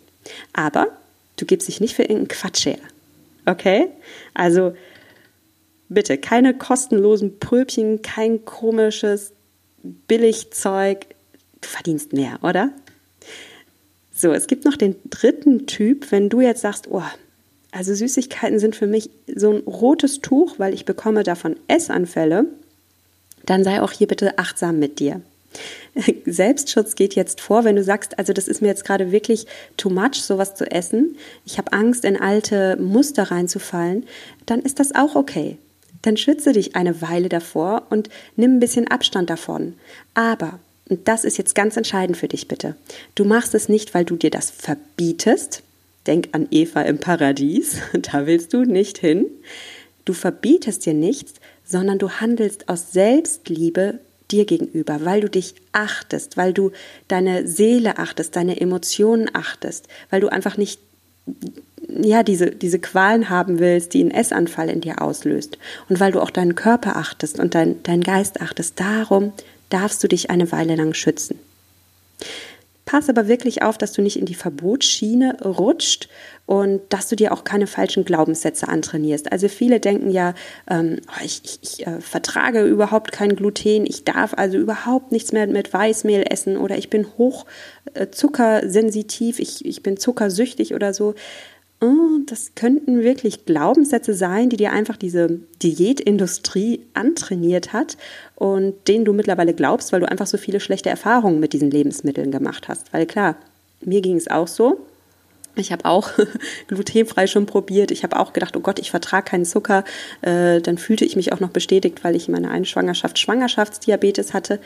Aber 0.52 0.88
du 1.36 1.44
gibst 1.44 1.68
dich 1.68 1.80
nicht 1.80 1.94
für 1.94 2.02
irgendeinen 2.02 2.28
Quatsch 2.28 2.66
her. 2.66 2.78
Okay? 3.46 3.88
Also 4.34 4.74
bitte 5.88 6.18
keine 6.18 6.54
kostenlosen 6.54 7.38
Pröbchen, 7.38 8.02
kein 8.02 8.44
komisches 8.44 9.32
Billigzeug, 9.82 11.06
verdienst 11.66 12.12
mehr, 12.12 12.38
oder? 12.42 12.70
So, 14.14 14.32
es 14.32 14.46
gibt 14.46 14.64
noch 14.64 14.76
den 14.76 14.96
dritten 15.10 15.66
Typ, 15.66 16.10
wenn 16.10 16.28
du 16.28 16.40
jetzt 16.40 16.62
sagst, 16.62 16.88
oh, 16.90 17.02
also 17.70 17.94
Süßigkeiten 17.94 18.58
sind 18.58 18.74
für 18.74 18.86
mich 18.86 19.10
so 19.34 19.52
ein 19.52 19.60
rotes 19.60 20.20
Tuch, 20.20 20.54
weil 20.58 20.72
ich 20.72 20.86
bekomme 20.86 21.22
davon 21.22 21.56
Essanfälle, 21.68 22.46
dann 23.44 23.64
sei 23.64 23.82
auch 23.82 23.92
hier 23.92 24.06
bitte 24.06 24.38
achtsam 24.38 24.78
mit 24.78 24.98
dir. 24.98 25.20
Selbstschutz 26.26 26.94
geht 26.94 27.14
jetzt 27.14 27.40
vor, 27.40 27.64
wenn 27.64 27.76
du 27.76 27.84
sagst, 27.84 28.18
also 28.18 28.32
das 28.32 28.48
ist 28.48 28.62
mir 28.62 28.68
jetzt 28.68 28.84
gerade 28.84 29.12
wirklich 29.12 29.46
too 29.76 29.90
much, 29.90 30.22
sowas 30.22 30.54
zu 30.54 30.70
essen. 30.70 31.16
Ich 31.44 31.58
habe 31.58 31.72
Angst, 31.72 32.04
in 32.04 32.20
alte 32.20 32.76
Muster 32.76 33.24
reinzufallen. 33.24 34.06
Dann 34.46 34.60
ist 34.60 34.80
das 34.80 34.94
auch 34.94 35.14
okay. 35.14 35.58
Dann 36.02 36.16
schütze 36.16 36.52
dich 36.52 36.76
eine 36.76 37.02
Weile 37.02 37.28
davor 37.28 37.86
und 37.90 38.08
nimm 38.36 38.56
ein 38.56 38.60
bisschen 38.60 38.88
Abstand 38.88 39.30
davon. 39.30 39.74
Aber, 40.14 40.60
und 40.88 41.08
das 41.08 41.24
ist 41.24 41.36
jetzt 41.36 41.54
ganz 41.54 41.76
entscheidend 41.76 42.16
für 42.16 42.28
dich 42.28 42.48
bitte, 42.48 42.76
du 43.14 43.24
machst 43.24 43.54
es 43.54 43.68
nicht, 43.68 43.94
weil 43.94 44.04
du 44.04 44.16
dir 44.16 44.30
das 44.30 44.50
verbietest. 44.50 45.62
Denk 46.06 46.28
an 46.32 46.46
Eva 46.52 46.82
im 46.82 46.98
Paradies, 46.98 47.78
da 47.92 48.26
willst 48.26 48.52
du 48.52 48.64
nicht 48.64 48.98
hin. 48.98 49.26
Du 50.04 50.12
verbietest 50.12 50.86
dir 50.86 50.94
nichts, 50.94 51.34
sondern 51.64 51.98
du 51.98 52.10
handelst 52.10 52.68
aus 52.68 52.92
Selbstliebe 52.92 53.98
dir 54.30 54.44
gegenüber, 54.44 55.04
weil 55.04 55.20
du 55.20 55.28
dich 55.28 55.54
achtest, 55.72 56.36
weil 56.36 56.52
du 56.52 56.70
deine 57.08 57.46
Seele 57.46 57.98
achtest, 57.98 58.36
deine 58.36 58.60
Emotionen 58.60 59.28
achtest, 59.32 59.88
weil 60.10 60.20
du 60.20 60.28
einfach 60.28 60.56
nicht 60.56 60.80
ja, 61.88 62.22
diese, 62.22 62.50
diese 62.50 62.78
Qualen 62.78 63.30
haben 63.30 63.58
willst, 63.58 63.94
die 63.94 64.00
einen 64.00 64.10
Essanfall 64.10 64.68
in 64.68 64.80
dir 64.80 65.02
auslöst. 65.02 65.58
Und 65.88 66.00
weil 66.00 66.12
du 66.12 66.20
auch 66.20 66.30
deinen 66.30 66.54
Körper 66.54 66.96
achtest 66.96 67.38
und 67.38 67.54
dein, 67.54 67.82
deinen 67.82 68.02
Geist 68.02 68.40
achtest, 68.40 68.78
darum 68.80 69.32
darfst 69.68 70.02
du 70.02 70.08
dich 70.08 70.30
eine 70.30 70.52
Weile 70.52 70.76
lang 70.76 70.94
schützen. 70.94 71.38
Pass 72.86 73.08
aber 73.08 73.26
wirklich 73.26 73.62
auf, 73.62 73.76
dass 73.78 73.92
du 73.92 74.00
nicht 74.00 74.16
in 74.16 74.26
die 74.26 74.36
Verbotsschiene 74.36 75.42
rutscht 75.44 76.08
und 76.46 76.80
dass 76.90 77.08
du 77.08 77.16
dir 77.16 77.32
auch 77.32 77.42
keine 77.42 77.66
falschen 77.66 78.04
Glaubenssätze 78.04 78.68
antrainierst. 78.68 79.32
Also 79.32 79.48
viele 79.48 79.80
denken 79.80 80.08
ja, 80.12 80.34
ähm, 80.70 81.00
oh, 81.08 81.24
ich, 81.24 81.42
ich, 81.44 81.58
ich 81.62 81.86
äh, 81.86 82.00
vertrage 82.00 82.62
überhaupt 82.62 83.10
kein 83.10 83.34
Gluten, 83.34 83.86
ich 83.86 84.04
darf 84.04 84.34
also 84.34 84.56
überhaupt 84.56 85.10
nichts 85.10 85.32
mehr 85.32 85.48
mit 85.48 85.72
Weißmehl 85.72 86.26
essen 86.30 86.56
oder 86.56 86.78
ich 86.78 86.88
bin 86.88 87.08
hoch 87.18 87.44
äh, 87.94 88.06
ich, 89.40 89.64
ich 89.64 89.82
bin 89.82 89.96
zuckersüchtig 89.96 90.72
oder 90.72 90.94
so. 90.94 91.16
Oh, 91.80 92.18
das 92.24 92.54
könnten 92.54 93.02
wirklich 93.02 93.44
Glaubenssätze 93.44 94.14
sein, 94.14 94.48
die 94.48 94.56
dir 94.56 94.72
einfach 94.72 94.96
diese 94.96 95.40
Diätindustrie 95.62 96.80
antrainiert 96.94 97.74
hat 97.74 97.98
und 98.34 98.88
denen 98.88 99.04
du 99.04 99.12
mittlerweile 99.12 99.52
glaubst, 99.52 99.92
weil 99.92 100.00
du 100.00 100.10
einfach 100.10 100.26
so 100.26 100.38
viele 100.38 100.60
schlechte 100.60 100.88
Erfahrungen 100.88 101.38
mit 101.38 101.52
diesen 101.52 101.70
Lebensmitteln 101.70 102.30
gemacht 102.30 102.68
hast. 102.68 102.94
Weil 102.94 103.04
klar, 103.04 103.36
mir 103.82 104.00
ging 104.00 104.16
es 104.16 104.28
auch 104.28 104.48
so. 104.48 104.86
Ich 105.54 105.70
habe 105.70 105.84
auch 105.84 106.10
glutenfrei 106.68 107.26
schon 107.26 107.44
probiert. 107.44 107.90
Ich 107.90 108.04
habe 108.04 108.18
auch 108.18 108.32
gedacht, 108.32 108.56
oh 108.56 108.60
Gott, 108.60 108.78
ich 108.78 108.90
vertrage 108.90 109.30
keinen 109.30 109.44
Zucker. 109.44 109.84
Äh, 110.22 110.62
dann 110.62 110.78
fühlte 110.78 111.04
ich 111.04 111.14
mich 111.14 111.34
auch 111.34 111.40
noch 111.40 111.50
bestätigt, 111.50 112.04
weil 112.04 112.16
ich 112.16 112.28
in 112.28 112.34
meiner 112.34 112.50
einen 112.50 112.64
Schwangerschaft 112.64 113.18
Schwangerschaftsdiabetes 113.18 114.32
hatte. 114.32 114.60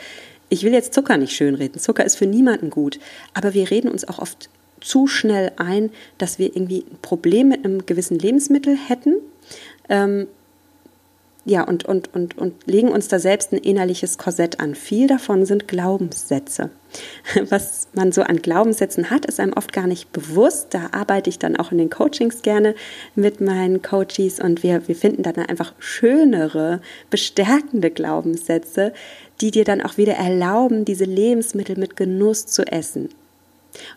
Ich 0.49 0.63
will 0.63 0.73
jetzt 0.73 0.95
Zucker 0.95 1.17
nicht 1.17 1.35
schönreden. 1.35 1.81
Zucker 1.81 2.05
ist 2.05 2.17
für 2.17 2.27
niemanden 2.27 2.71
gut. 2.71 3.01
Aber 3.35 3.55
wir 3.55 3.71
reden 3.71 3.89
uns 3.89 4.07
auch 4.07 4.19
oft 4.19 4.49
zu 4.81 5.07
schnell 5.07 5.53
ein, 5.57 5.91
dass 6.19 6.39
wir 6.39 6.55
irgendwie 6.55 6.85
ein 6.91 6.99
Problem 7.03 7.49
mit 7.49 7.65
einem 7.65 7.87
gewissen 7.87 8.19
Lebensmittel 8.19 8.77
hätten. 8.77 9.17
Ähm, 9.89 10.27
ja, 11.47 11.65
und, 11.65 11.87
und, 11.87 12.15
und, 12.15 12.37
und 12.37 12.67
legen 12.67 12.89
uns 12.89 13.09
da 13.09 13.19
selbst 13.19 13.53
ein 13.53 13.59
innerliches 13.59 14.19
Korsett 14.19 14.61
an. 14.61 14.75
Viel 14.75 15.07
davon 15.07 15.47
sind 15.47 15.69
Glaubenssätze. 15.69 16.71
Was 17.49 17.89
man 17.95 18.13
so 18.13 18.23
an 18.23 18.43
Glaubenssätzen 18.43 19.11
hat, 19.11 19.25
ist 19.25 19.41
einem 19.41 19.55
oft 19.55 19.73
gar 19.73 19.87
nicht 19.87 20.13
bewusst. 20.13 20.69
Da 20.75 20.91
arbeite 20.93 21.31
ich 21.31 21.39
dann 21.39 21.57
auch 21.57 21.73
in 21.73 21.79
den 21.79 21.89
Coachings 21.89 22.43
gerne 22.43 22.75
mit 23.15 23.41
meinen 23.41 23.81
Coaches 23.81 24.39
und 24.39 24.63
wir, 24.63 24.87
wir 24.87 24.95
finden 24.95 25.23
dann 25.23 25.37
einfach 25.37 25.73
schönere, 25.79 26.83
bestärkende 27.09 27.91
Glaubenssätze, 27.91 28.93
die 29.41 29.51
dir 29.51 29.65
dann 29.65 29.81
auch 29.81 29.97
wieder 29.97 30.15
erlauben, 30.15 30.85
diese 30.85 31.05
Lebensmittel 31.05 31.79
mit 31.79 31.97
Genuss 31.97 32.47
zu 32.47 32.67
essen. 32.67 33.09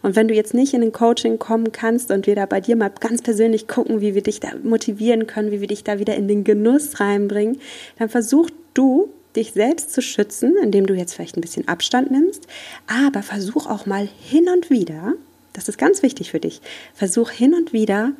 Und 0.02 0.16
wenn 0.16 0.28
du 0.28 0.34
jetzt 0.34 0.54
nicht 0.54 0.74
in 0.74 0.82
den 0.82 0.92
Coaching 0.92 1.40
kommen 1.40 1.72
kannst 1.72 2.12
und 2.12 2.28
wir 2.28 2.36
da 2.36 2.46
bei 2.46 2.62
dir 2.62 2.76
mal 2.76 2.92
ganz 3.00 3.22
persönlich 3.22 3.68
gucken, 3.68 4.02
wie 4.02 4.16
wir 4.16 4.22
dich 4.22 4.40
da 4.40 4.50
motivieren 4.64 5.28
können, 5.28 5.52
wie 5.52 5.62
wir 5.62 5.68
dich 5.68 5.84
da 5.84 6.00
wieder 6.00 6.16
in 6.16 6.28
den 6.28 6.44
Genuss 6.44 7.00
reinbringen, 7.00 7.60
dann 7.98 8.10
versuch 8.10 8.50
du, 8.74 9.10
dich 9.36 9.54
selbst 9.54 9.92
zu 9.92 10.02
schützen, 10.02 10.56
indem 10.62 10.86
du 10.86 10.94
jetzt 10.94 11.16
vielleicht 11.16 11.38
ein 11.38 11.42
bisschen 11.42 11.68
Abstand 11.68 12.12
nimmst, 12.12 12.48
aber 12.88 13.24
versuch 13.24 13.66
auch 13.66 13.86
mal 13.86 14.08
hin 14.22 14.48
und 14.48 14.70
wieder, 14.70 15.14
das 15.54 15.70
ist 15.70 15.78
ganz 15.78 16.04
wichtig 16.04 16.32
für 16.32 16.40
dich, 16.40 16.62
versuch 16.94 17.32
hin 17.32 17.54
und 17.54 17.74
wieder 17.74 18.12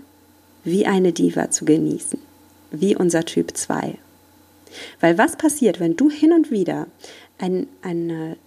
wie 0.64 0.86
eine 0.86 1.12
Diva 1.12 1.52
zu 1.52 1.66
genießen, 1.66 2.20
wie 2.72 2.96
unser 2.96 3.26
Typ 3.26 3.56
2. 3.56 3.96
Weil 5.00 5.18
was 5.18 5.36
passiert, 5.36 5.80
wenn 5.80 5.96
du 5.96 6.10
hin 6.10 6.34
und 6.34 6.50
wieder 6.50 6.88
ein, 7.38 7.68
eine 7.82 8.38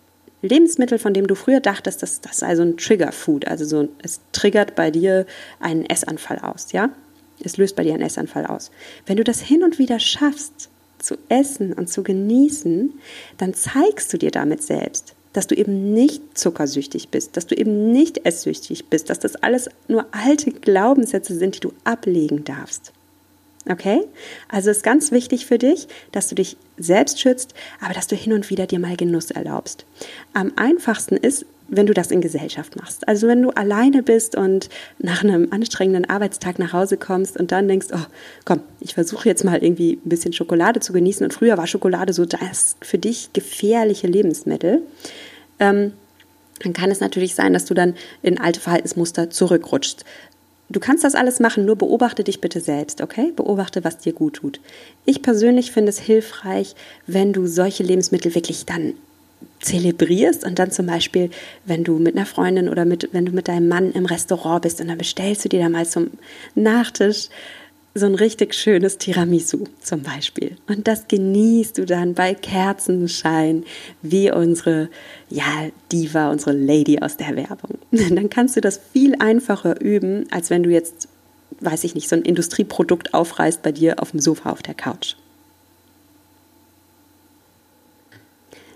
Lebensmittel, 0.47 0.99
von 0.99 1.15
dem 1.15 1.27
du 1.27 1.35
früher 1.35 1.61
dachtest, 1.61 2.03
dass 2.03 2.21
das 2.21 2.39
sei 2.39 2.57
so 2.57 2.63
ein 2.63 2.77
Trigger-Food, 2.77 3.47
also 3.47 3.65
so, 3.65 3.89
es 4.03 4.21
triggert 4.33 4.75
bei 4.75 4.91
dir 4.91 5.27
einen 5.61 5.85
Essanfall 5.85 6.39
aus, 6.39 6.73
ja? 6.73 6.91
Es 7.43 7.59
löst 7.59 7.77
bei 7.77 7.85
dir 7.85 7.95
einen 7.95 8.03
Essanfall 8.03 8.47
aus. 8.47 8.71
Wenn 9.05 9.19
du 9.19 9.25
das 9.25 9.41
hin 9.41 9.63
und 9.63 9.79
wieder 9.79 10.01
schaffst, 10.01 10.71
zu 10.99 11.17
essen 11.29 11.73
und 11.73 11.89
zu 11.89 12.03
genießen, 12.03 12.93
dann 13.37 13.55
zeigst 13.55 14.13
du 14.13 14.19
dir 14.19 14.31
damit 14.31 14.63
selbst, 14.63 15.15
dass 15.33 15.47
du 15.47 15.55
eben 15.55 15.93
nicht 15.93 16.39
zuckersüchtig 16.39 17.11
bist, 17.11 17.37
dass 17.37 17.47
du 17.47 17.55
eben 17.55 17.93
nicht 17.93 18.25
esssüchtig 18.25 18.87
bist, 18.87 19.11
dass 19.11 19.19
das 19.19 19.37
alles 19.37 19.69
nur 19.89 20.07
alte 20.13 20.51
Glaubenssätze 20.51 21.37
sind, 21.37 21.57
die 21.57 21.61
du 21.61 21.73
ablegen 21.85 22.45
darfst. 22.45 22.93
Okay? 23.69 24.03
Also 24.49 24.71
ist 24.71 24.83
ganz 24.83 25.11
wichtig 25.11 25.47
für 25.47 25.59
dich, 25.59 25.89
dass 26.13 26.29
du 26.29 26.35
dich 26.35 26.57
selbst 26.79 27.21
schützt, 27.21 27.55
aber 27.81 27.95
dass 27.95 28.07
du 28.07 28.15
hin 28.15 28.33
und 28.33 28.51
wieder 28.51 28.67
dir 28.67 28.79
mal 28.79 28.97
Genuss 28.97 29.31
erlaubst. 29.31 29.85
Am 30.35 30.53
einfachsten 30.57 31.17
ist, 31.17 31.47
wenn 31.69 31.87
du 31.87 31.95
das 31.95 32.13
in 32.13 32.21
Gesellschaft 32.21 32.77
machst. 32.77 33.09
Also 33.09 33.27
wenn 33.27 33.43
du 33.43 33.51
alleine 33.51 34.03
bist 34.03 34.37
und 34.37 34.69
nach 34.99 35.25
einem 35.25 35.53
anstrengenden 35.53 36.09
Arbeitstag 36.09 36.59
nach 36.59 36.73
Hause 36.73 36.97
kommst 36.97 37.37
und 37.37 37.51
dann 37.51 37.67
denkst, 37.67 37.89
oh, 37.93 38.07
komm, 38.45 38.61
ich 38.81 38.95
versuche 38.95 39.29
jetzt 39.29 39.45
mal 39.45 39.63
irgendwie 39.63 39.95
ein 39.95 40.09
bisschen 40.09 40.33
Schokolade 40.33 40.79
zu 40.81 40.93
genießen. 40.93 41.25
Und 41.25 41.35
früher 41.35 41.59
war 41.59 41.67
Schokolade 41.67 42.13
so 42.13 42.25
das 42.25 42.77
für 42.83 42.99
dich 42.99 43.33
gefährliche 43.33 44.07
Lebensmittel. 44.07 44.83
Ähm, 45.59 45.93
dann 46.63 46.73
kann 46.73 46.91
es 46.91 47.01
natürlich 47.01 47.35
sein, 47.35 47.53
dass 47.53 47.67
du 47.67 47.75
dann 47.75 47.95
in 48.23 48.41
alte 48.41 48.61
Verhaltensmuster 48.61 49.29
zurückrutschst. 49.31 50.05
Du 50.69 50.81
kannst 50.81 51.05
das 51.05 51.15
alles 51.15 51.39
machen, 51.39 51.65
nur 51.65 51.77
beobachte 51.77 52.25
dich 52.25 52.41
bitte 52.41 52.61
selbst, 52.61 53.01
okay? 53.01 53.33
Beobachte, 53.35 53.85
was 53.85 53.99
dir 53.99 54.13
gut 54.13 54.35
tut. 54.35 54.61
Ich 55.05 55.23
persönlich 55.23 55.71
finde 55.71 55.91
es 55.91 56.01
hilfreich, 56.01 56.75
wenn 57.07 57.33
du 57.33 57.47
solche 57.47 57.85
Lebensmittel 57.85 58.35
wirklich 58.35 58.67
dann 58.67 58.95
zelebrierst 59.61 60.45
und 60.45 60.59
dann 60.59 60.71
zum 60.71 60.87
Beispiel, 60.87 61.31
wenn 61.65 61.85
du 61.85 61.99
mit 61.99 62.17
einer 62.17 62.27
Freundin 62.27 62.69
oder 62.69 62.85
mit, 62.85 63.09
wenn 63.13 63.27
du 63.27 63.33
mit 63.33 63.49
deinem 63.49 63.69
Mann 63.69 63.93
im 63.93 64.07
Restaurant 64.07 64.63
bist 64.63 64.81
und 64.81 64.89
dann 64.89 64.99
bestellst 64.99 65.45
du 65.45 65.49
dir 65.49 65.61
da 65.61 65.69
mal 65.69 65.87
zum 65.87 66.11
Nachtisch 66.55 67.29
so 67.97 68.07
ein 68.07 68.15
richtig 68.15 68.55
schönes 68.55 68.99
Tiramisu 68.99 69.65
zum 69.81 70.03
Beispiel. 70.03 70.57
Und 70.69 70.87
das 70.87 71.09
genießt 71.09 71.79
du 71.79 71.87
dann 71.87 72.15
bei 72.15 72.35
Kerzenschein, 72.35 73.65
wie 74.03 74.31
unsere, 74.31 74.89
ja, 75.29 75.69
Diva, 75.91 76.31
unsere 76.31 76.53
Lady 76.53 76.99
aus 77.01 77.17
der 77.17 77.35
Werbung. 77.37 77.79
Dann 77.91 78.31
kannst 78.31 78.57
du 78.57 78.61
das 78.61 78.81
viel 78.93 79.17
einfacher 79.19 79.81
üben, 79.81 80.27
als 80.31 80.51
wenn 80.51 80.63
du 80.63 80.71
jetzt, 80.71 81.09
weiß 81.61 81.85
ich 81.85 81.95
nicht, 81.95 82.09
so 82.09 82.17
ein 82.17 82.23
Industrieprodukt 82.23 83.15
aufreißt 83.15 83.63
bei 83.63 83.73
dir 83.73 84.01
auf 84.01 84.11
dem 84.11 84.21
Sofa 84.21 84.51
auf 84.51 84.63
der 84.63 84.75
Couch. 84.75 85.17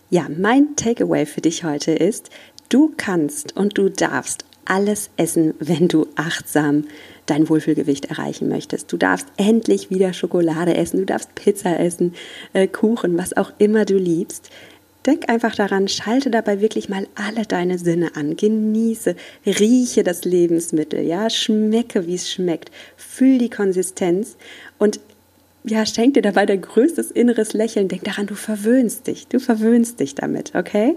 Ja, 0.09 0.27
mein 0.29 0.75
Takeaway 0.75 1.25
für 1.25 1.41
dich 1.41 1.62
heute 1.62 1.93
ist, 1.93 2.31
du 2.69 2.93
kannst 2.97 3.57
und 3.57 3.79
du 3.79 3.91
darfst 3.91 4.45
alles 4.71 5.11
essen, 5.17 5.55
wenn 5.59 5.89
du 5.89 6.07
achtsam 6.15 6.85
dein 7.27 7.49
Wohlfühlgewicht 7.49 8.07
erreichen 8.07 8.49
möchtest. 8.49 8.93
Du 8.93 8.97
darfst 8.97 9.27
endlich 9.37 9.91
wieder 9.91 10.12
Schokolade 10.12 10.77
essen, 10.77 10.99
du 10.99 11.07
darfst 11.07 11.35
Pizza 11.35 11.79
essen, 11.79 12.15
äh, 12.53 12.69
Kuchen, 12.69 13.19
was 13.19 13.37
auch 13.37 13.53
immer 13.59 13.85
du 13.85 13.99
liebst. 13.99 14.49
Denk 15.07 15.29
einfach 15.29 15.57
daran, 15.57 15.89
schalte 15.89 16.31
dabei 16.31 16.61
wirklich 16.61 16.89
mal 16.89 17.09
alle 17.17 17.47
deine 17.47 17.79
Sinne 17.79 18.15
an. 18.15 18.37
Genieße, 18.37 19.17
rieche 19.45 20.05
das 20.05 20.25
Lebensmittel, 20.25 21.05
ja, 21.05 21.31
schmecke, 21.31 22.07
wie 22.07 22.15
es 22.15 22.31
schmeckt, 22.31 22.71
fühl 22.97 23.39
die 23.39 23.50
Konsistenz 23.50 24.37
und 24.79 25.00
ja, 25.65 25.85
schenk 25.85 26.15
dir 26.15 26.23
dabei 26.23 26.47
dein 26.47 26.61
größtes 26.61 27.11
inneres 27.11 27.55
Lächeln. 27.55 27.89
Denk 27.89 28.05
daran, 28.05 28.27
du 28.27 28.35
verwöhnst 28.35 29.09
dich, 29.09 29.27
du 29.27 29.41
verwöhnst 29.41 29.99
dich 30.00 30.15
damit, 30.15 30.55
okay? 30.55 30.95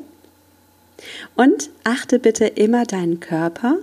Und 1.35 1.69
achte 1.83 2.19
bitte 2.19 2.45
immer 2.45 2.85
deinen 2.85 3.19
Körper, 3.19 3.77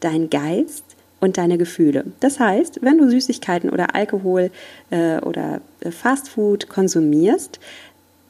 deinen 0.00 0.30
Geist 0.30 0.84
und 1.20 1.38
deine 1.38 1.58
Gefühle. 1.58 2.04
Das 2.20 2.38
heißt, 2.38 2.80
wenn 2.82 2.98
du 2.98 3.08
Süßigkeiten 3.08 3.70
oder 3.70 3.94
Alkohol 3.94 4.50
äh, 4.90 5.18
oder 5.20 5.60
äh, 5.80 5.90
Fastfood 5.90 6.68
konsumierst, 6.68 7.58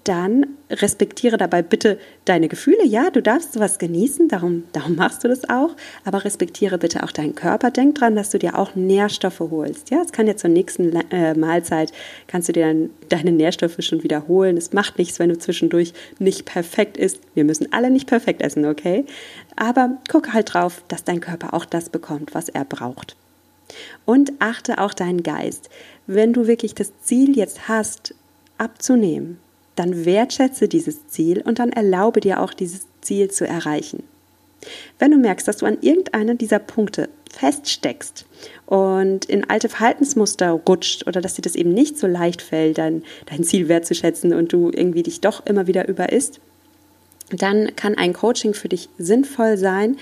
dann 0.09 0.47
respektiere 0.71 1.37
dabei 1.37 1.63
bitte 1.63 1.99
deine 2.25 2.49
Gefühle. 2.49 2.85
Ja, 2.85 3.11
du 3.11 3.23
darfst 3.23 3.53
sowas 3.53 3.79
genießen, 3.79 4.29
darum, 4.29 4.65
darum 4.73 4.97
machst 4.97 5.25
du 5.25 5.29
das 5.29 5.49
auch. 5.49 5.77
Aber 6.05 6.25
respektiere 6.25 6.79
bitte 6.79 7.03
auch 7.03 7.13
deinen 7.13 7.35
Körper. 7.35 7.71
Denk 7.71 7.97
dran, 7.97 8.17
dass 8.17 8.31
du 8.31 8.39
dir 8.39 8.59
auch 8.59 8.75
Nährstoffe 8.75 9.41
holst. 9.41 9.91
Ja, 9.91 10.03
es 10.03 10.13
kann 10.13 10.27
ja 10.27 10.37
zur 10.37 10.51
nächsten 10.51 10.95
äh, 11.11 11.35
Mahlzeit, 11.35 11.93
kannst 12.27 12.49
du 12.49 12.53
dir 12.53 12.67
dann 12.67 12.91
deine 13.09 13.33
Nährstoffe 13.33 13.77
schon 13.81 14.03
wiederholen. 14.03 14.57
Es 14.57 14.73
macht 14.73 14.99
nichts, 14.99 15.19
wenn 15.19 15.29
du 15.29 15.39
zwischendurch 15.39 15.93
nicht 16.19 16.45
perfekt 16.45 16.97
isst. 16.97 17.21
Wir 17.35 17.45
müssen 17.45 17.73
alle 17.73 17.91
nicht 17.91 18.07
perfekt 18.07 18.43
essen, 18.43 18.67
okay? 18.67 19.05
Aber 19.57 19.99
guck 20.09 20.33
halt 20.33 20.55
drauf, 20.55 20.83
dass 20.89 21.05
dein 21.05 21.21
Körper 21.21 21.55
auch 21.55 21.65
das 21.65 21.89
bekommt, 21.89 22.35
was 22.35 22.49
er 22.49 22.65
braucht. 22.65 23.17
Und 24.05 24.33
achte 24.39 24.79
auch 24.79 24.95
deinen 24.95 25.23
Geist. 25.23 25.71
Wenn 26.07 26.33
du 26.33 26.47
wirklich 26.47 26.75
das 26.75 26.93
Ziel 27.03 27.37
jetzt 27.37 27.69
hast, 27.69 28.15
abzunehmen, 28.59 29.39
dann 29.77 30.05
wertschätze 30.05 30.69
dieses 30.69 31.07
Ziel 31.09 31.43
und 31.43 31.59
dann 31.59 31.71
erlaube 31.71 32.21
dir 32.21 32.41
auch 32.41 32.53
dieses 32.53 32.87
Ziel 33.01 33.31
zu 33.31 33.47
erreichen. 33.47 34.03
Wenn 34.99 35.13
du 35.13 35.19
merkst, 35.19 35.47
dass 35.47 35.59
du 35.59 35.67
an 35.67 35.79
irgendeiner 35.81 36.35
dieser 36.35 36.59
Punkte 36.59 37.09
feststeckst 37.33 38.27
und 38.65 39.27
in 39.27 39.49
alte 39.49 39.69
Verhaltensmuster 39.69 40.51
rutscht 40.51 41.07
oder 41.07 41.21
dass 41.21 41.35
dir 41.35 41.43
das 41.43 41.55
eben 41.55 41.73
nicht 41.73 41.99
so 41.99 42.07
leicht 42.07 42.43
fällt, 42.43 42.79
dein, 42.79 43.05
dein 43.27 43.45
Ziel 43.45 43.69
wertzuschätzen 43.69 44.33
und 44.33 44.53
du 44.53 44.71
irgendwie 44.73 45.03
dich 45.03 45.21
doch 45.21 45.45
immer 45.47 45.67
wieder 45.67 45.87
überisst, 45.87 46.41
dann 47.31 47.75
kann 47.77 47.97
ein 47.97 48.13
Coaching 48.13 48.55
für 48.55 48.69
dich 48.69 48.89
sinnvoll 48.99 49.57
sein, 49.57 49.97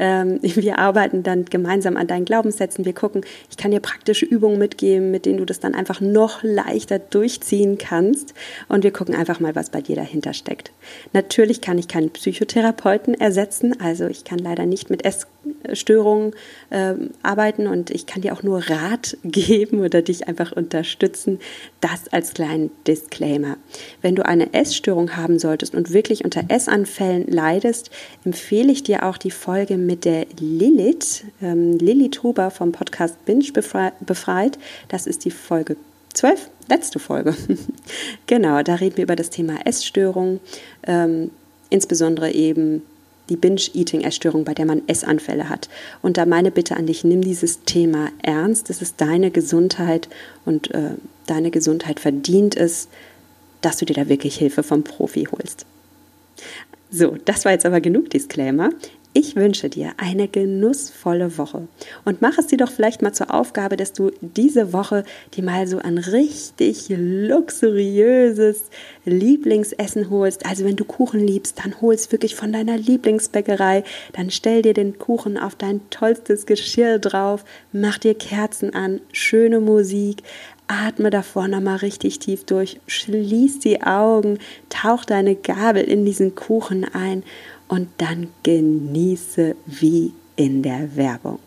ähm, 0.00 0.40
wir 0.42 0.78
arbeiten 0.78 1.22
dann 1.22 1.44
gemeinsam 1.44 1.96
an 1.96 2.08
deinen 2.08 2.24
Glaubenssätzen. 2.24 2.84
Wir 2.84 2.94
gucken, 2.94 3.20
ich 3.50 3.56
kann 3.56 3.70
dir 3.70 3.80
praktische 3.80 4.24
Übungen 4.24 4.58
mitgeben, 4.58 5.10
mit 5.12 5.26
denen 5.26 5.38
du 5.38 5.44
das 5.44 5.60
dann 5.60 5.74
einfach 5.74 6.00
noch 6.00 6.42
leichter 6.42 6.98
durchziehen 6.98 7.78
kannst. 7.78 8.34
Und 8.68 8.82
wir 8.82 8.92
gucken 8.92 9.14
einfach 9.14 9.38
mal, 9.38 9.54
was 9.54 9.70
bei 9.70 9.82
dir 9.82 9.96
dahinter 9.96 10.32
steckt. 10.32 10.72
Natürlich 11.12 11.60
kann 11.60 11.78
ich 11.78 11.86
keinen 11.86 12.10
Psychotherapeuten 12.10 13.14
ersetzen. 13.14 13.78
Also 13.80 14.06
ich 14.06 14.24
kann 14.24 14.38
leider 14.38 14.64
nicht 14.64 14.88
mit 14.88 15.04
Essstörungen 15.04 16.32
äh, 16.70 16.94
arbeiten 17.22 17.66
und 17.66 17.90
ich 17.90 18.06
kann 18.06 18.22
dir 18.22 18.32
auch 18.32 18.42
nur 18.42 18.70
Rat 18.70 19.18
geben 19.22 19.80
oder 19.80 20.00
dich 20.00 20.26
einfach 20.26 20.52
unterstützen. 20.52 21.38
Das 21.80 22.08
als 22.10 22.32
kleinen 22.32 22.70
Disclaimer. 22.86 23.58
Wenn 24.00 24.14
du 24.14 24.24
eine 24.24 24.54
Essstörung 24.54 25.16
haben 25.16 25.38
solltest 25.38 25.74
und 25.74 25.92
wirklich 25.92 26.24
unter 26.24 26.44
Essanfällen 26.48 27.26
leidest, 27.26 27.90
empfehle 28.24 28.72
ich 28.72 28.82
dir 28.82 29.04
auch 29.04 29.18
die 29.18 29.30
Folge 29.30 29.76
mit 29.76 29.89
der 29.96 30.26
Lilith, 30.38 31.24
ähm, 31.42 31.78
Lilith 31.78 32.22
Huber 32.22 32.50
vom 32.50 32.72
Podcast 32.72 33.24
Binge 33.24 33.46
befreit. 33.52 34.58
Das 34.88 35.06
ist 35.06 35.24
die 35.24 35.30
Folge 35.30 35.76
12, 36.14 36.50
letzte 36.68 36.98
Folge. 36.98 37.34
genau, 38.26 38.62
da 38.62 38.76
reden 38.76 38.96
wir 38.96 39.04
über 39.04 39.16
das 39.16 39.30
Thema 39.30 39.58
Essstörung, 39.64 40.40
ähm, 40.86 41.30
insbesondere 41.70 42.32
eben 42.32 42.82
die 43.28 43.36
Binge-Eating-Essstörung, 43.36 44.44
bei 44.44 44.54
der 44.54 44.66
man 44.66 44.82
Essanfälle 44.88 45.48
hat. 45.48 45.68
Und 46.02 46.16
da 46.16 46.26
meine 46.26 46.50
Bitte 46.50 46.76
an 46.76 46.86
dich, 46.86 47.04
nimm 47.04 47.22
dieses 47.22 47.62
Thema 47.64 48.10
ernst. 48.22 48.70
Es 48.70 48.82
ist 48.82 49.00
deine 49.00 49.30
Gesundheit 49.30 50.08
und 50.44 50.74
äh, 50.74 50.96
deine 51.26 51.50
Gesundheit 51.50 52.00
verdient 52.00 52.56
es, 52.56 52.88
dass 53.60 53.76
du 53.76 53.84
dir 53.84 53.94
da 53.94 54.08
wirklich 54.08 54.36
Hilfe 54.36 54.62
vom 54.62 54.82
Profi 54.82 55.28
holst. 55.30 55.64
So, 56.90 57.16
das 57.24 57.44
war 57.44 57.52
jetzt 57.52 57.66
aber 57.66 57.80
genug 57.80 58.10
Disclaimer. 58.10 58.70
Ich 59.12 59.34
wünsche 59.34 59.68
dir 59.68 59.90
eine 59.96 60.28
genussvolle 60.28 61.36
Woche 61.36 61.66
und 62.04 62.22
mach 62.22 62.38
es 62.38 62.46
dir 62.46 62.58
doch 62.58 62.70
vielleicht 62.70 63.02
mal 63.02 63.12
zur 63.12 63.34
Aufgabe, 63.34 63.76
dass 63.76 63.92
du 63.92 64.12
diese 64.20 64.72
Woche 64.72 65.02
dir 65.34 65.42
mal 65.42 65.66
so 65.66 65.78
ein 65.78 65.98
richtig 65.98 66.86
luxuriöses 66.90 68.70
Lieblingsessen 69.04 70.10
holst. 70.10 70.46
Also 70.46 70.64
wenn 70.64 70.76
du 70.76 70.84
Kuchen 70.84 71.26
liebst, 71.26 71.58
dann 71.58 71.80
hol 71.80 71.92
es 71.92 72.12
wirklich 72.12 72.36
von 72.36 72.52
deiner 72.52 72.78
Lieblingsbäckerei, 72.78 73.82
dann 74.12 74.30
stell 74.30 74.62
dir 74.62 74.74
den 74.74 74.96
Kuchen 74.96 75.36
auf 75.36 75.56
dein 75.56 75.80
tollstes 75.90 76.46
Geschirr 76.46 77.00
drauf, 77.00 77.44
mach 77.72 77.98
dir 77.98 78.14
Kerzen 78.14 78.74
an, 78.74 79.00
schöne 79.10 79.58
Musik, 79.58 80.22
atme 80.68 81.10
davor 81.10 81.48
nochmal 81.48 81.78
richtig 81.78 82.20
tief 82.20 82.44
durch, 82.44 82.78
schließ 82.86 83.58
die 83.58 83.82
Augen, 83.82 84.38
tauch 84.68 85.04
deine 85.04 85.34
Gabel 85.34 85.82
in 85.82 86.04
diesen 86.04 86.36
Kuchen 86.36 86.86
ein 86.94 87.24
und 87.70 87.88
dann 87.98 88.26
genieße 88.42 89.54
wie 89.64 90.12
in 90.34 90.62
der 90.62 90.96
Werbung. 90.96 91.38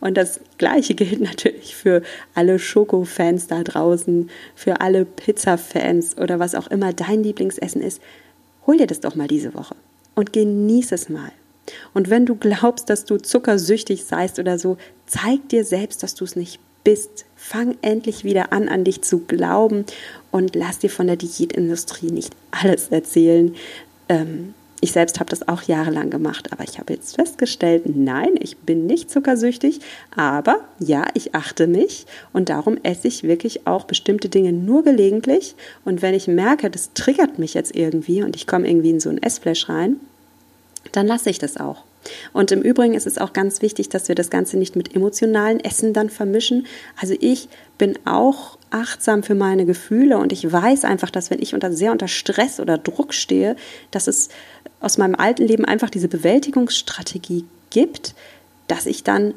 Und 0.00 0.16
das 0.16 0.40
Gleiche 0.56 0.94
gilt 0.94 1.20
natürlich 1.20 1.76
für 1.76 2.02
alle 2.34 2.58
Schoko-Fans 2.58 3.46
da 3.46 3.62
draußen, 3.62 4.30
für 4.54 4.80
alle 4.80 5.04
Pizza-Fans 5.04 6.16
oder 6.16 6.38
was 6.38 6.54
auch 6.54 6.68
immer 6.68 6.94
dein 6.94 7.22
Lieblingsessen 7.22 7.82
ist. 7.82 8.00
Hol 8.66 8.78
dir 8.78 8.86
das 8.86 9.00
doch 9.00 9.14
mal 9.14 9.28
diese 9.28 9.52
Woche 9.54 9.76
und 10.14 10.32
genieße 10.32 10.94
es 10.94 11.10
mal. 11.10 11.30
Und 11.92 12.08
wenn 12.08 12.24
du 12.24 12.34
glaubst, 12.34 12.88
dass 12.88 13.04
du 13.04 13.18
zuckersüchtig 13.18 14.04
seist 14.04 14.38
oder 14.38 14.58
so, 14.58 14.78
zeig 15.06 15.46
dir 15.50 15.64
selbst, 15.66 16.02
dass 16.02 16.14
du 16.14 16.24
es 16.24 16.36
nicht 16.36 16.58
bist. 16.84 17.26
Fang 17.36 17.76
endlich 17.82 18.24
wieder 18.24 18.50
an, 18.54 18.70
an 18.70 18.84
dich 18.84 19.02
zu 19.02 19.18
glauben 19.18 19.84
und 20.30 20.56
lass 20.56 20.78
dir 20.78 20.90
von 20.90 21.06
der 21.06 21.16
Diätindustrie 21.16 22.10
nicht 22.12 22.34
alles 22.50 22.88
erzählen. 22.88 23.54
Ähm, 24.08 24.54
ich 24.80 24.92
selbst 24.92 25.20
habe 25.20 25.30
das 25.30 25.48
auch 25.48 25.62
jahrelang 25.62 26.10
gemacht, 26.10 26.52
aber 26.52 26.64
ich 26.64 26.78
habe 26.78 26.92
jetzt 26.92 27.16
festgestellt, 27.16 27.84
nein, 27.86 28.34
ich 28.38 28.58
bin 28.58 28.86
nicht 28.86 29.10
zuckersüchtig, 29.10 29.80
aber 30.14 30.60
ja, 30.78 31.06
ich 31.14 31.34
achte 31.34 31.66
mich 31.66 32.06
und 32.32 32.50
darum 32.50 32.78
esse 32.82 33.08
ich 33.08 33.22
wirklich 33.22 33.66
auch 33.66 33.84
bestimmte 33.84 34.28
Dinge 34.28 34.52
nur 34.52 34.84
gelegentlich 34.84 35.56
und 35.84 36.02
wenn 36.02 36.14
ich 36.14 36.28
merke, 36.28 36.70
das 36.70 36.92
triggert 36.92 37.38
mich 37.38 37.54
jetzt 37.54 37.74
irgendwie 37.74 38.22
und 38.22 38.36
ich 38.36 38.46
komme 38.46 38.68
irgendwie 38.68 38.90
in 38.90 39.00
so 39.00 39.08
ein 39.08 39.22
Essflash 39.22 39.68
rein, 39.68 39.96
dann 40.92 41.06
lasse 41.06 41.30
ich 41.30 41.38
das 41.38 41.56
auch. 41.56 41.84
Und 42.32 42.52
im 42.52 42.62
Übrigen 42.62 42.94
ist 42.94 43.06
es 43.06 43.18
auch 43.18 43.32
ganz 43.32 43.62
wichtig, 43.62 43.88
dass 43.88 44.08
wir 44.08 44.14
das 44.14 44.30
Ganze 44.30 44.56
nicht 44.56 44.76
mit 44.76 44.94
emotionalen 44.94 45.58
Essen 45.60 45.92
dann 45.92 46.10
vermischen. 46.10 46.66
Also 47.00 47.14
ich 47.18 47.48
bin 47.78 47.98
auch 48.04 48.55
achtsam 48.70 49.22
für 49.22 49.34
meine 49.34 49.66
Gefühle 49.66 50.18
und 50.18 50.32
ich 50.32 50.50
weiß 50.50 50.84
einfach, 50.84 51.10
dass 51.10 51.30
wenn 51.30 51.40
ich 51.40 51.54
unter 51.54 51.72
sehr 51.72 51.92
unter 51.92 52.08
Stress 52.08 52.60
oder 52.60 52.78
Druck 52.78 53.14
stehe, 53.14 53.56
dass 53.90 54.06
es 54.06 54.28
aus 54.80 54.98
meinem 54.98 55.14
alten 55.14 55.44
Leben 55.44 55.64
einfach 55.64 55.90
diese 55.90 56.08
Bewältigungsstrategie 56.08 57.44
gibt, 57.70 58.14
dass 58.68 58.86
ich 58.86 59.04
dann 59.04 59.34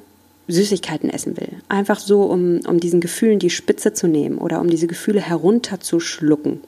Süßigkeiten 0.47 1.09
essen 1.09 1.37
will. 1.37 1.61
Einfach 1.69 1.99
so, 1.99 2.23
um, 2.23 2.59
um 2.67 2.79
diesen 2.79 3.01
Gefühlen 3.01 3.39
die 3.39 3.51
Spitze 3.51 3.93
zu 3.93 4.07
nehmen 4.07 4.39
oder 4.39 4.59
um 4.59 4.69
diese 4.69 4.87
Gefühle 4.87 5.21
herunterzuschlucken. 5.21 6.61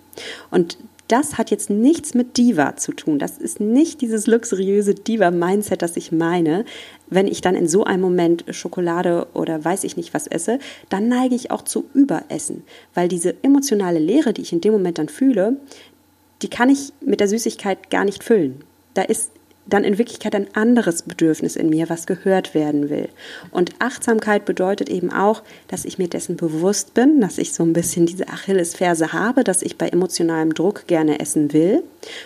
Und 0.52 0.78
das 1.08 1.38
hat 1.38 1.52
jetzt 1.52 1.69
nichts 1.69 2.13
mit 2.13 2.38
Diva 2.38 2.78
zu 2.78 2.93
tun. 2.93 3.19
Das 3.19 3.38
ist 3.38 3.60
nicht 3.60 4.00
dieses 4.00 4.28
luxuriöse 4.28 4.95
Diva-Mindset, 4.95 5.82
das 5.82 5.97
ich 5.97 6.12
meine. 6.12 6.63
Wenn 7.12 7.28
ich 7.28 7.41
dann 7.41 7.56
in 7.56 7.67
so 7.67 7.84
einem 7.84 8.02
Moment 8.02 8.45
Schokolade 8.50 9.28
oder 9.34 9.63
weiß 9.63 9.84
ich 9.84 9.97
nicht 9.97 10.13
was 10.13 10.28
esse, 10.28 10.60
dann 10.89 11.10
neige 11.10 11.36
ich 11.36 11.52
auch 11.52 11.62
zu 11.62 11.86
Überessen, 11.93 12.63
weil 12.95 13.10
diese 13.10 13.36
emotionale 13.43 14.00
Leere, 14.00 14.34
die 14.34 14.41
ich 14.41 14.54
in 14.54 14.62
dem 14.62 14.71
Moment 14.71 14.97
dann 14.97 15.10
fühle, 15.10 15.58
die 16.41 16.50
kann 16.50 16.69
ich 16.69 16.93
mit 17.02 17.19
der 17.19 17.28
Süßigkeit 17.28 17.91
gar 17.91 18.06
nicht 18.06 18.24
füllen. 18.24 18.63
Da 18.93 19.04
ist 19.04 19.32
dann 19.67 19.84
in 19.84 19.97
Wirklichkeit 19.97 20.36
ein 20.36 20.47
anderes 20.56 21.04
Bedürfnis 21.04 21.56
in 21.56 21.69
mir, 21.69 21.89
was 21.89 22.08
gehört 22.08 22.54
werden 22.56 22.89
will. 22.89 23.10
Und 23.52 23.71
Achtsamkeit 23.80 24.45
bedeutet 24.45 24.89
eben 24.89 25.12
auch, 25.12 25.43
dass 25.67 25.86
ich 25.86 25.97
mir 25.97 26.08
dessen 26.08 26.36
bewusst 26.36 26.93
bin, 26.93 27.21
dass 27.21 27.38
ich 27.38 27.54
so 27.54 27.63
ein 27.63 27.74
bisschen 27.74 28.06
diese 28.06 28.28
Achillesferse 28.28 29.13
habe, 29.13 29.43
dass 29.43 29.62
ich 29.62 29.78
bei 29.78 29.88
emotionalem 29.88 30.54
Druck 30.54 30.88
gerne 30.88 31.19
essen 31.19 31.54
will 31.54 31.84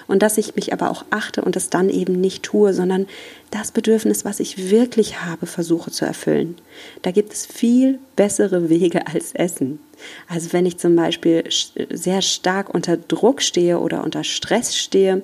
und 0.07 0.21
dass 0.21 0.37
ich 0.37 0.55
mich 0.55 0.71
aber 0.71 0.89
auch 0.89 1.05
achte 1.09 1.41
und 1.41 1.55
es 1.55 1.69
dann 1.69 1.89
eben 1.89 2.19
nicht 2.19 2.43
tue, 2.43 2.73
sondern 2.73 3.05
das 3.51 3.71
Bedürfnis, 3.71 4.25
was 4.25 4.39
ich 4.39 4.69
wirklich 4.69 5.21
habe, 5.21 5.45
versuche 5.45 5.91
zu 5.91 6.05
erfüllen. 6.05 6.55
Da 7.01 7.11
gibt 7.11 7.33
es 7.33 7.45
viel 7.45 7.99
bessere 8.15 8.69
Wege 8.69 9.07
als 9.13 9.33
Essen. 9.33 9.79
Also 10.27 10.53
wenn 10.53 10.65
ich 10.65 10.77
zum 10.77 10.95
Beispiel 10.95 11.43
sehr 11.91 12.21
stark 12.21 12.73
unter 12.73 12.97
Druck 12.97 13.41
stehe 13.41 13.79
oder 13.79 14.03
unter 14.03 14.23
Stress 14.23 14.75
stehe, 14.75 15.23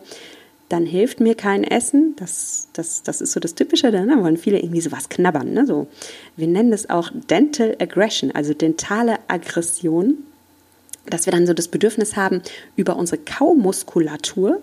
dann 0.72 0.86
hilft 0.86 1.20
mir 1.20 1.36
kein 1.36 1.64
Essen. 1.64 2.16
Das, 2.16 2.70
das, 2.74 3.04
das 3.04 3.20
ist 3.20 3.34
so 3.34 3.40
das 3.40 3.56
Typische, 3.56 3.92
da 3.92 4.06
ne? 4.06 4.22
wollen 4.24 4.38
viele 4.38 4.60
irgendwie 4.60 4.82
sowas 4.82 5.10
knabbern. 5.10 5.54
Ne? 5.54 5.66
So, 5.66 5.88
wir 6.38 6.48
nennen 6.48 6.72
das 6.72 6.90
auch 6.90 7.10
Dental 7.30 7.76
Aggression, 7.80 8.32
also 8.32 8.54
dentale 8.54 9.20
Aggression, 9.28 10.18
dass 11.08 11.26
wir 11.26 11.32
dann 11.32 11.46
so 11.46 11.54
das 11.54 11.68
Bedürfnis 11.68 12.16
haben, 12.16 12.42
über 12.78 12.96
unsere 12.96 13.22
Kaumuskulatur 13.22 14.62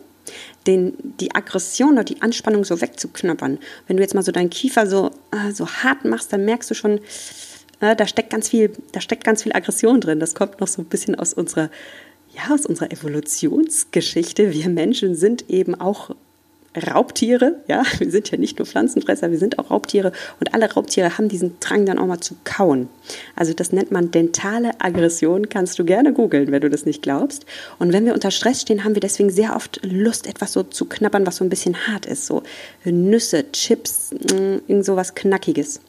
den, 0.67 0.95
die 1.21 1.35
Aggression 1.35 1.95
oder 1.95 2.05
die 2.05 2.23
Anspannung 2.23 2.65
so 2.65 2.81
wegzuknabbern. 2.81 3.59
Wenn 3.87 3.97
du 3.97 4.03
jetzt 4.03 4.15
mal 4.15 4.23
so 4.23 4.33
deinen 4.33 4.51
Kiefer 4.51 4.87
so, 4.87 5.11
äh, 5.31 5.53
so 5.53 5.67
hart 5.69 6.05
machst, 6.05 6.33
dann 6.33 6.45
merkst 6.45 6.71
du 6.71 6.75
schon, 6.75 7.01
äh, 7.81 7.97
da 7.97 8.07
steckt 8.07 8.31
ganz 8.31 8.49
viel, 8.49 8.73
da 8.93 9.01
steckt 9.01 9.25
ganz 9.25 9.43
viel 9.43 9.53
Aggression 9.53 10.01
drin. 10.01 10.21
Das 10.21 10.35
kommt 10.35 10.61
noch 10.61 10.69
so 10.69 10.83
ein 10.83 10.87
bisschen 10.87 11.15
aus 11.17 11.35
unserer 11.35 11.71
ja, 12.39 12.55
aus 12.55 12.67
unserer 12.67 12.91
Evolutionsgeschichte. 12.93 14.53
Wir 14.53 14.69
Menschen 14.69 15.15
sind 15.15 15.51
eben 15.51 15.75
auch 15.75 16.11
Raubtiere, 16.77 17.57
ja, 17.67 17.83
wir 17.99 18.11
sind 18.11 18.31
ja 18.31 18.39
nicht 18.39 18.59
nur 18.59 18.67
Pflanzenfresser, 18.67 19.31
wir 19.31 19.39
sind 19.39 19.59
auch 19.59 19.71
Raubtiere 19.71 20.13
und 20.39 20.55
alle 20.55 20.73
Raubtiere 20.73 21.19
haben 21.19 21.29
diesen 21.29 21.59
Drang 21.61 21.87
dann 21.87 21.99
auch 21.99 22.07
mal 22.07 22.21
zu 22.21 22.37
kauen. 22.45 22.89
Also 23.35 23.55
das 23.55 23.73
nennt 23.73 23.91
man 23.91 24.11
dentale 24.11 24.81
Aggression, 24.81 25.49
kannst 25.49 25.79
du 25.79 25.85
gerne 25.85 26.13
googeln, 26.13 26.53
wenn 26.53 26.61
du 26.61 26.71
das 26.71 26.87
nicht 26.87 27.03
glaubst. 27.03 27.47
Und 27.79 27.93
wenn 27.93 28.05
wir 28.05 28.15
unter 28.15 28.31
Stress 28.31 28.61
stehen, 28.61 28.85
haben 28.85 28.95
wir 28.95 29.01
deswegen 29.01 29.31
sehr 29.31 29.57
oft 29.57 29.81
Lust, 29.83 30.27
etwas 30.27 30.53
so 30.53 30.63
zu 30.63 30.85
knabbern, 30.85 31.27
was 31.27 31.37
so 31.37 31.45
ein 31.45 31.51
bisschen 31.51 31.89
hart 31.89 32.07
ist, 32.07 32.27
so 32.27 32.43
Nüsse, 32.85 33.51
Chips, 33.53 34.13
mm, 34.13 34.69
irgend 34.69 34.85
sowas 34.85 35.15
Knackiges 35.15 35.81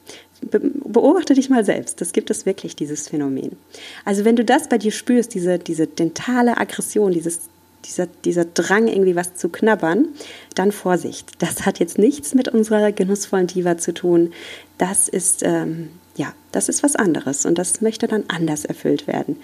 beobachte 0.41 1.33
dich 1.33 1.49
mal 1.49 1.65
selbst. 1.65 2.01
Das 2.01 2.13
gibt 2.13 2.29
es 2.29 2.45
wirklich, 2.45 2.75
dieses 2.75 3.09
Phänomen. 3.09 3.57
Also 4.05 4.25
wenn 4.25 4.35
du 4.35 4.45
das 4.45 4.69
bei 4.69 4.77
dir 4.77 4.91
spürst, 4.91 5.33
diese, 5.33 5.59
diese 5.59 5.87
dentale 5.87 6.57
Aggression, 6.57 7.11
dieses 7.11 7.41
dieser, 7.85 8.07
dieser 8.07 8.45
Drang, 8.45 8.87
irgendwie 8.87 9.15
was 9.15 9.35
zu 9.35 9.49
knabbern, 9.49 10.09
dann 10.55 10.71
Vorsicht. 10.71 11.31
Das 11.39 11.65
hat 11.65 11.79
jetzt 11.79 11.97
nichts 11.97 12.35
mit 12.35 12.49
unserer 12.49 12.91
genussvollen 12.91 13.47
Diva 13.47 13.77
zu 13.77 13.93
tun. 13.93 14.33
Das 14.77 15.07
ist, 15.07 15.43
ähm, 15.43 15.89
ja, 16.15 16.33
das 16.51 16.69
ist 16.69 16.83
was 16.83 16.95
anderes 16.95 17.45
und 17.45 17.57
das 17.57 17.81
möchte 17.81 18.07
dann 18.07 18.25
anders 18.27 18.65
erfüllt 18.65 19.07
werden. 19.07 19.37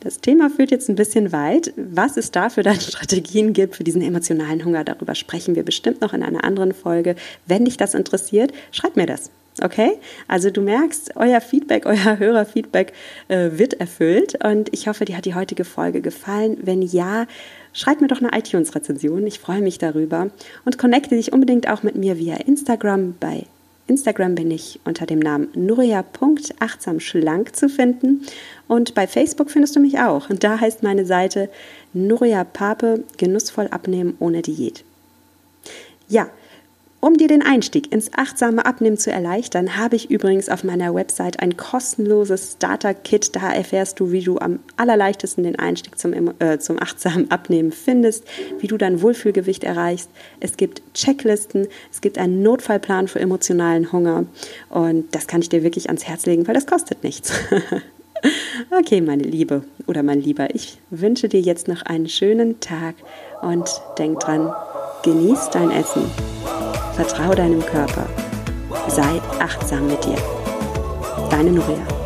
Das 0.00 0.20
Thema 0.20 0.50
führt 0.50 0.70
jetzt 0.70 0.90
ein 0.90 0.96
bisschen 0.96 1.32
weit. 1.32 1.72
Was 1.76 2.18
es 2.18 2.30
da 2.30 2.50
für 2.50 2.62
dann 2.62 2.78
Strategien 2.78 3.54
gibt 3.54 3.76
für 3.76 3.84
diesen 3.84 4.02
emotionalen 4.02 4.62
Hunger, 4.64 4.84
darüber 4.84 5.14
sprechen 5.14 5.54
wir 5.54 5.62
bestimmt 5.62 6.02
noch 6.02 6.12
in 6.12 6.22
einer 6.22 6.44
anderen 6.44 6.74
Folge. 6.74 7.16
Wenn 7.46 7.64
dich 7.64 7.78
das 7.78 7.94
interessiert, 7.94 8.52
schreib 8.70 8.96
mir 8.96 9.06
das. 9.06 9.30
Okay? 9.62 9.98
Also 10.26 10.50
du 10.50 10.60
merkst, 10.60 11.16
euer 11.16 11.40
Feedback, 11.40 11.86
euer 11.86 12.18
Hörerfeedback 12.18 12.92
äh, 13.28 13.50
wird 13.52 13.74
erfüllt 13.74 14.44
und 14.44 14.72
ich 14.72 14.88
hoffe, 14.88 15.04
dir 15.04 15.16
hat 15.16 15.24
die 15.24 15.34
heutige 15.34 15.64
Folge 15.64 16.00
gefallen. 16.00 16.58
Wenn 16.62 16.82
ja, 16.82 17.26
schreib 17.72 18.00
mir 18.00 18.08
doch 18.08 18.20
eine 18.20 18.36
iTunes-Rezension. 18.36 19.26
Ich 19.26 19.38
freue 19.38 19.60
mich 19.60 19.78
darüber 19.78 20.30
und 20.64 20.78
connecte 20.78 21.14
dich 21.14 21.32
unbedingt 21.32 21.68
auch 21.68 21.82
mit 21.82 21.94
mir 21.94 22.18
via 22.18 22.36
Instagram. 22.36 23.14
Bei 23.20 23.44
Instagram 23.86 24.34
bin 24.34 24.50
ich 24.50 24.80
unter 24.84 25.06
dem 25.06 25.18
Namen 25.18 25.48
nuria.achtsamschlank 25.54 27.54
zu 27.54 27.68
finden 27.68 28.22
und 28.66 28.94
bei 28.94 29.06
Facebook 29.06 29.50
findest 29.50 29.76
du 29.76 29.80
mich 29.80 29.98
auch. 29.98 30.30
Und 30.30 30.42
da 30.42 30.58
heißt 30.58 30.82
meine 30.82 31.04
Seite 31.04 31.50
Nuria 31.92 32.44
Pape, 32.44 33.04
genussvoll 33.18 33.68
abnehmen 33.68 34.16
ohne 34.20 34.40
Diät. 34.40 34.84
Ja, 36.08 36.28
um 37.04 37.18
dir 37.18 37.28
den 37.28 37.42
Einstieg 37.42 37.92
ins 37.92 38.14
achtsame 38.14 38.64
Abnehmen 38.64 38.96
zu 38.96 39.12
erleichtern, 39.12 39.76
habe 39.76 39.94
ich 39.94 40.10
übrigens 40.10 40.48
auf 40.48 40.64
meiner 40.64 40.94
Website 40.94 41.38
ein 41.40 41.54
kostenloses 41.54 42.52
Starter-Kit. 42.52 43.36
Da 43.36 43.52
erfährst 43.52 44.00
du, 44.00 44.10
wie 44.10 44.22
du 44.22 44.38
am 44.38 44.60
allerleichtesten 44.78 45.44
den 45.44 45.58
Einstieg 45.58 45.98
zum, 45.98 46.14
äh, 46.38 46.58
zum 46.60 46.80
achtsamen 46.80 47.30
Abnehmen 47.30 47.72
findest, 47.72 48.24
wie 48.58 48.68
du 48.68 48.78
dein 48.78 49.02
Wohlfühlgewicht 49.02 49.64
erreichst. 49.64 50.08
Es 50.40 50.56
gibt 50.56 50.80
Checklisten, 50.94 51.66
es 51.92 52.00
gibt 52.00 52.16
einen 52.16 52.42
Notfallplan 52.42 53.06
für 53.06 53.20
emotionalen 53.20 53.92
Hunger 53.92 54.24
und 54.70 55.14
das 55.14 55.26
kann 55.26 55.42
ich 55.42 55.50
dir 55.50 55.62
wirklich 55.62 55.88
ans 55.88 56.06
Herz 56.06 56.24
legen, 56.24 56.48
weil 56.48 56.54
das 56.54 56.66
kostet 56.66 57.04
nichts. 57.04 57.34
okay, 58.70 59.02
meine 59.02 59.24
Liebe 59.24 59.64
oder 59.86 60.02
mein 60.02 60.22
Lieber, 60.22 60.54
ich 60.54 60.78
wünsche 60.88 61.28
dir 61.28 61.40
jetzt 61.42 61.68
noch 61.68 61.82
einen 61.82 62.08
schönen 62.08 62.60
Tag 62.60 62.94
und 63.42 63.68
denk 63.98 64.20
dran, 64.20 64.54
genieß 65.02 65.50
dein 65.52 65.70
Essen. 65.70 66.04
Vertrau 66.96 67.34
deinem 67.34 67.60
Körper. 67.60 68.06
Sei 68.88 69.20
achtsam 69.40 69.88
mit 69.88 70.04
dir. 70.04 70.16
Deine 71.28 71.50
Nuria. 71.50 72.03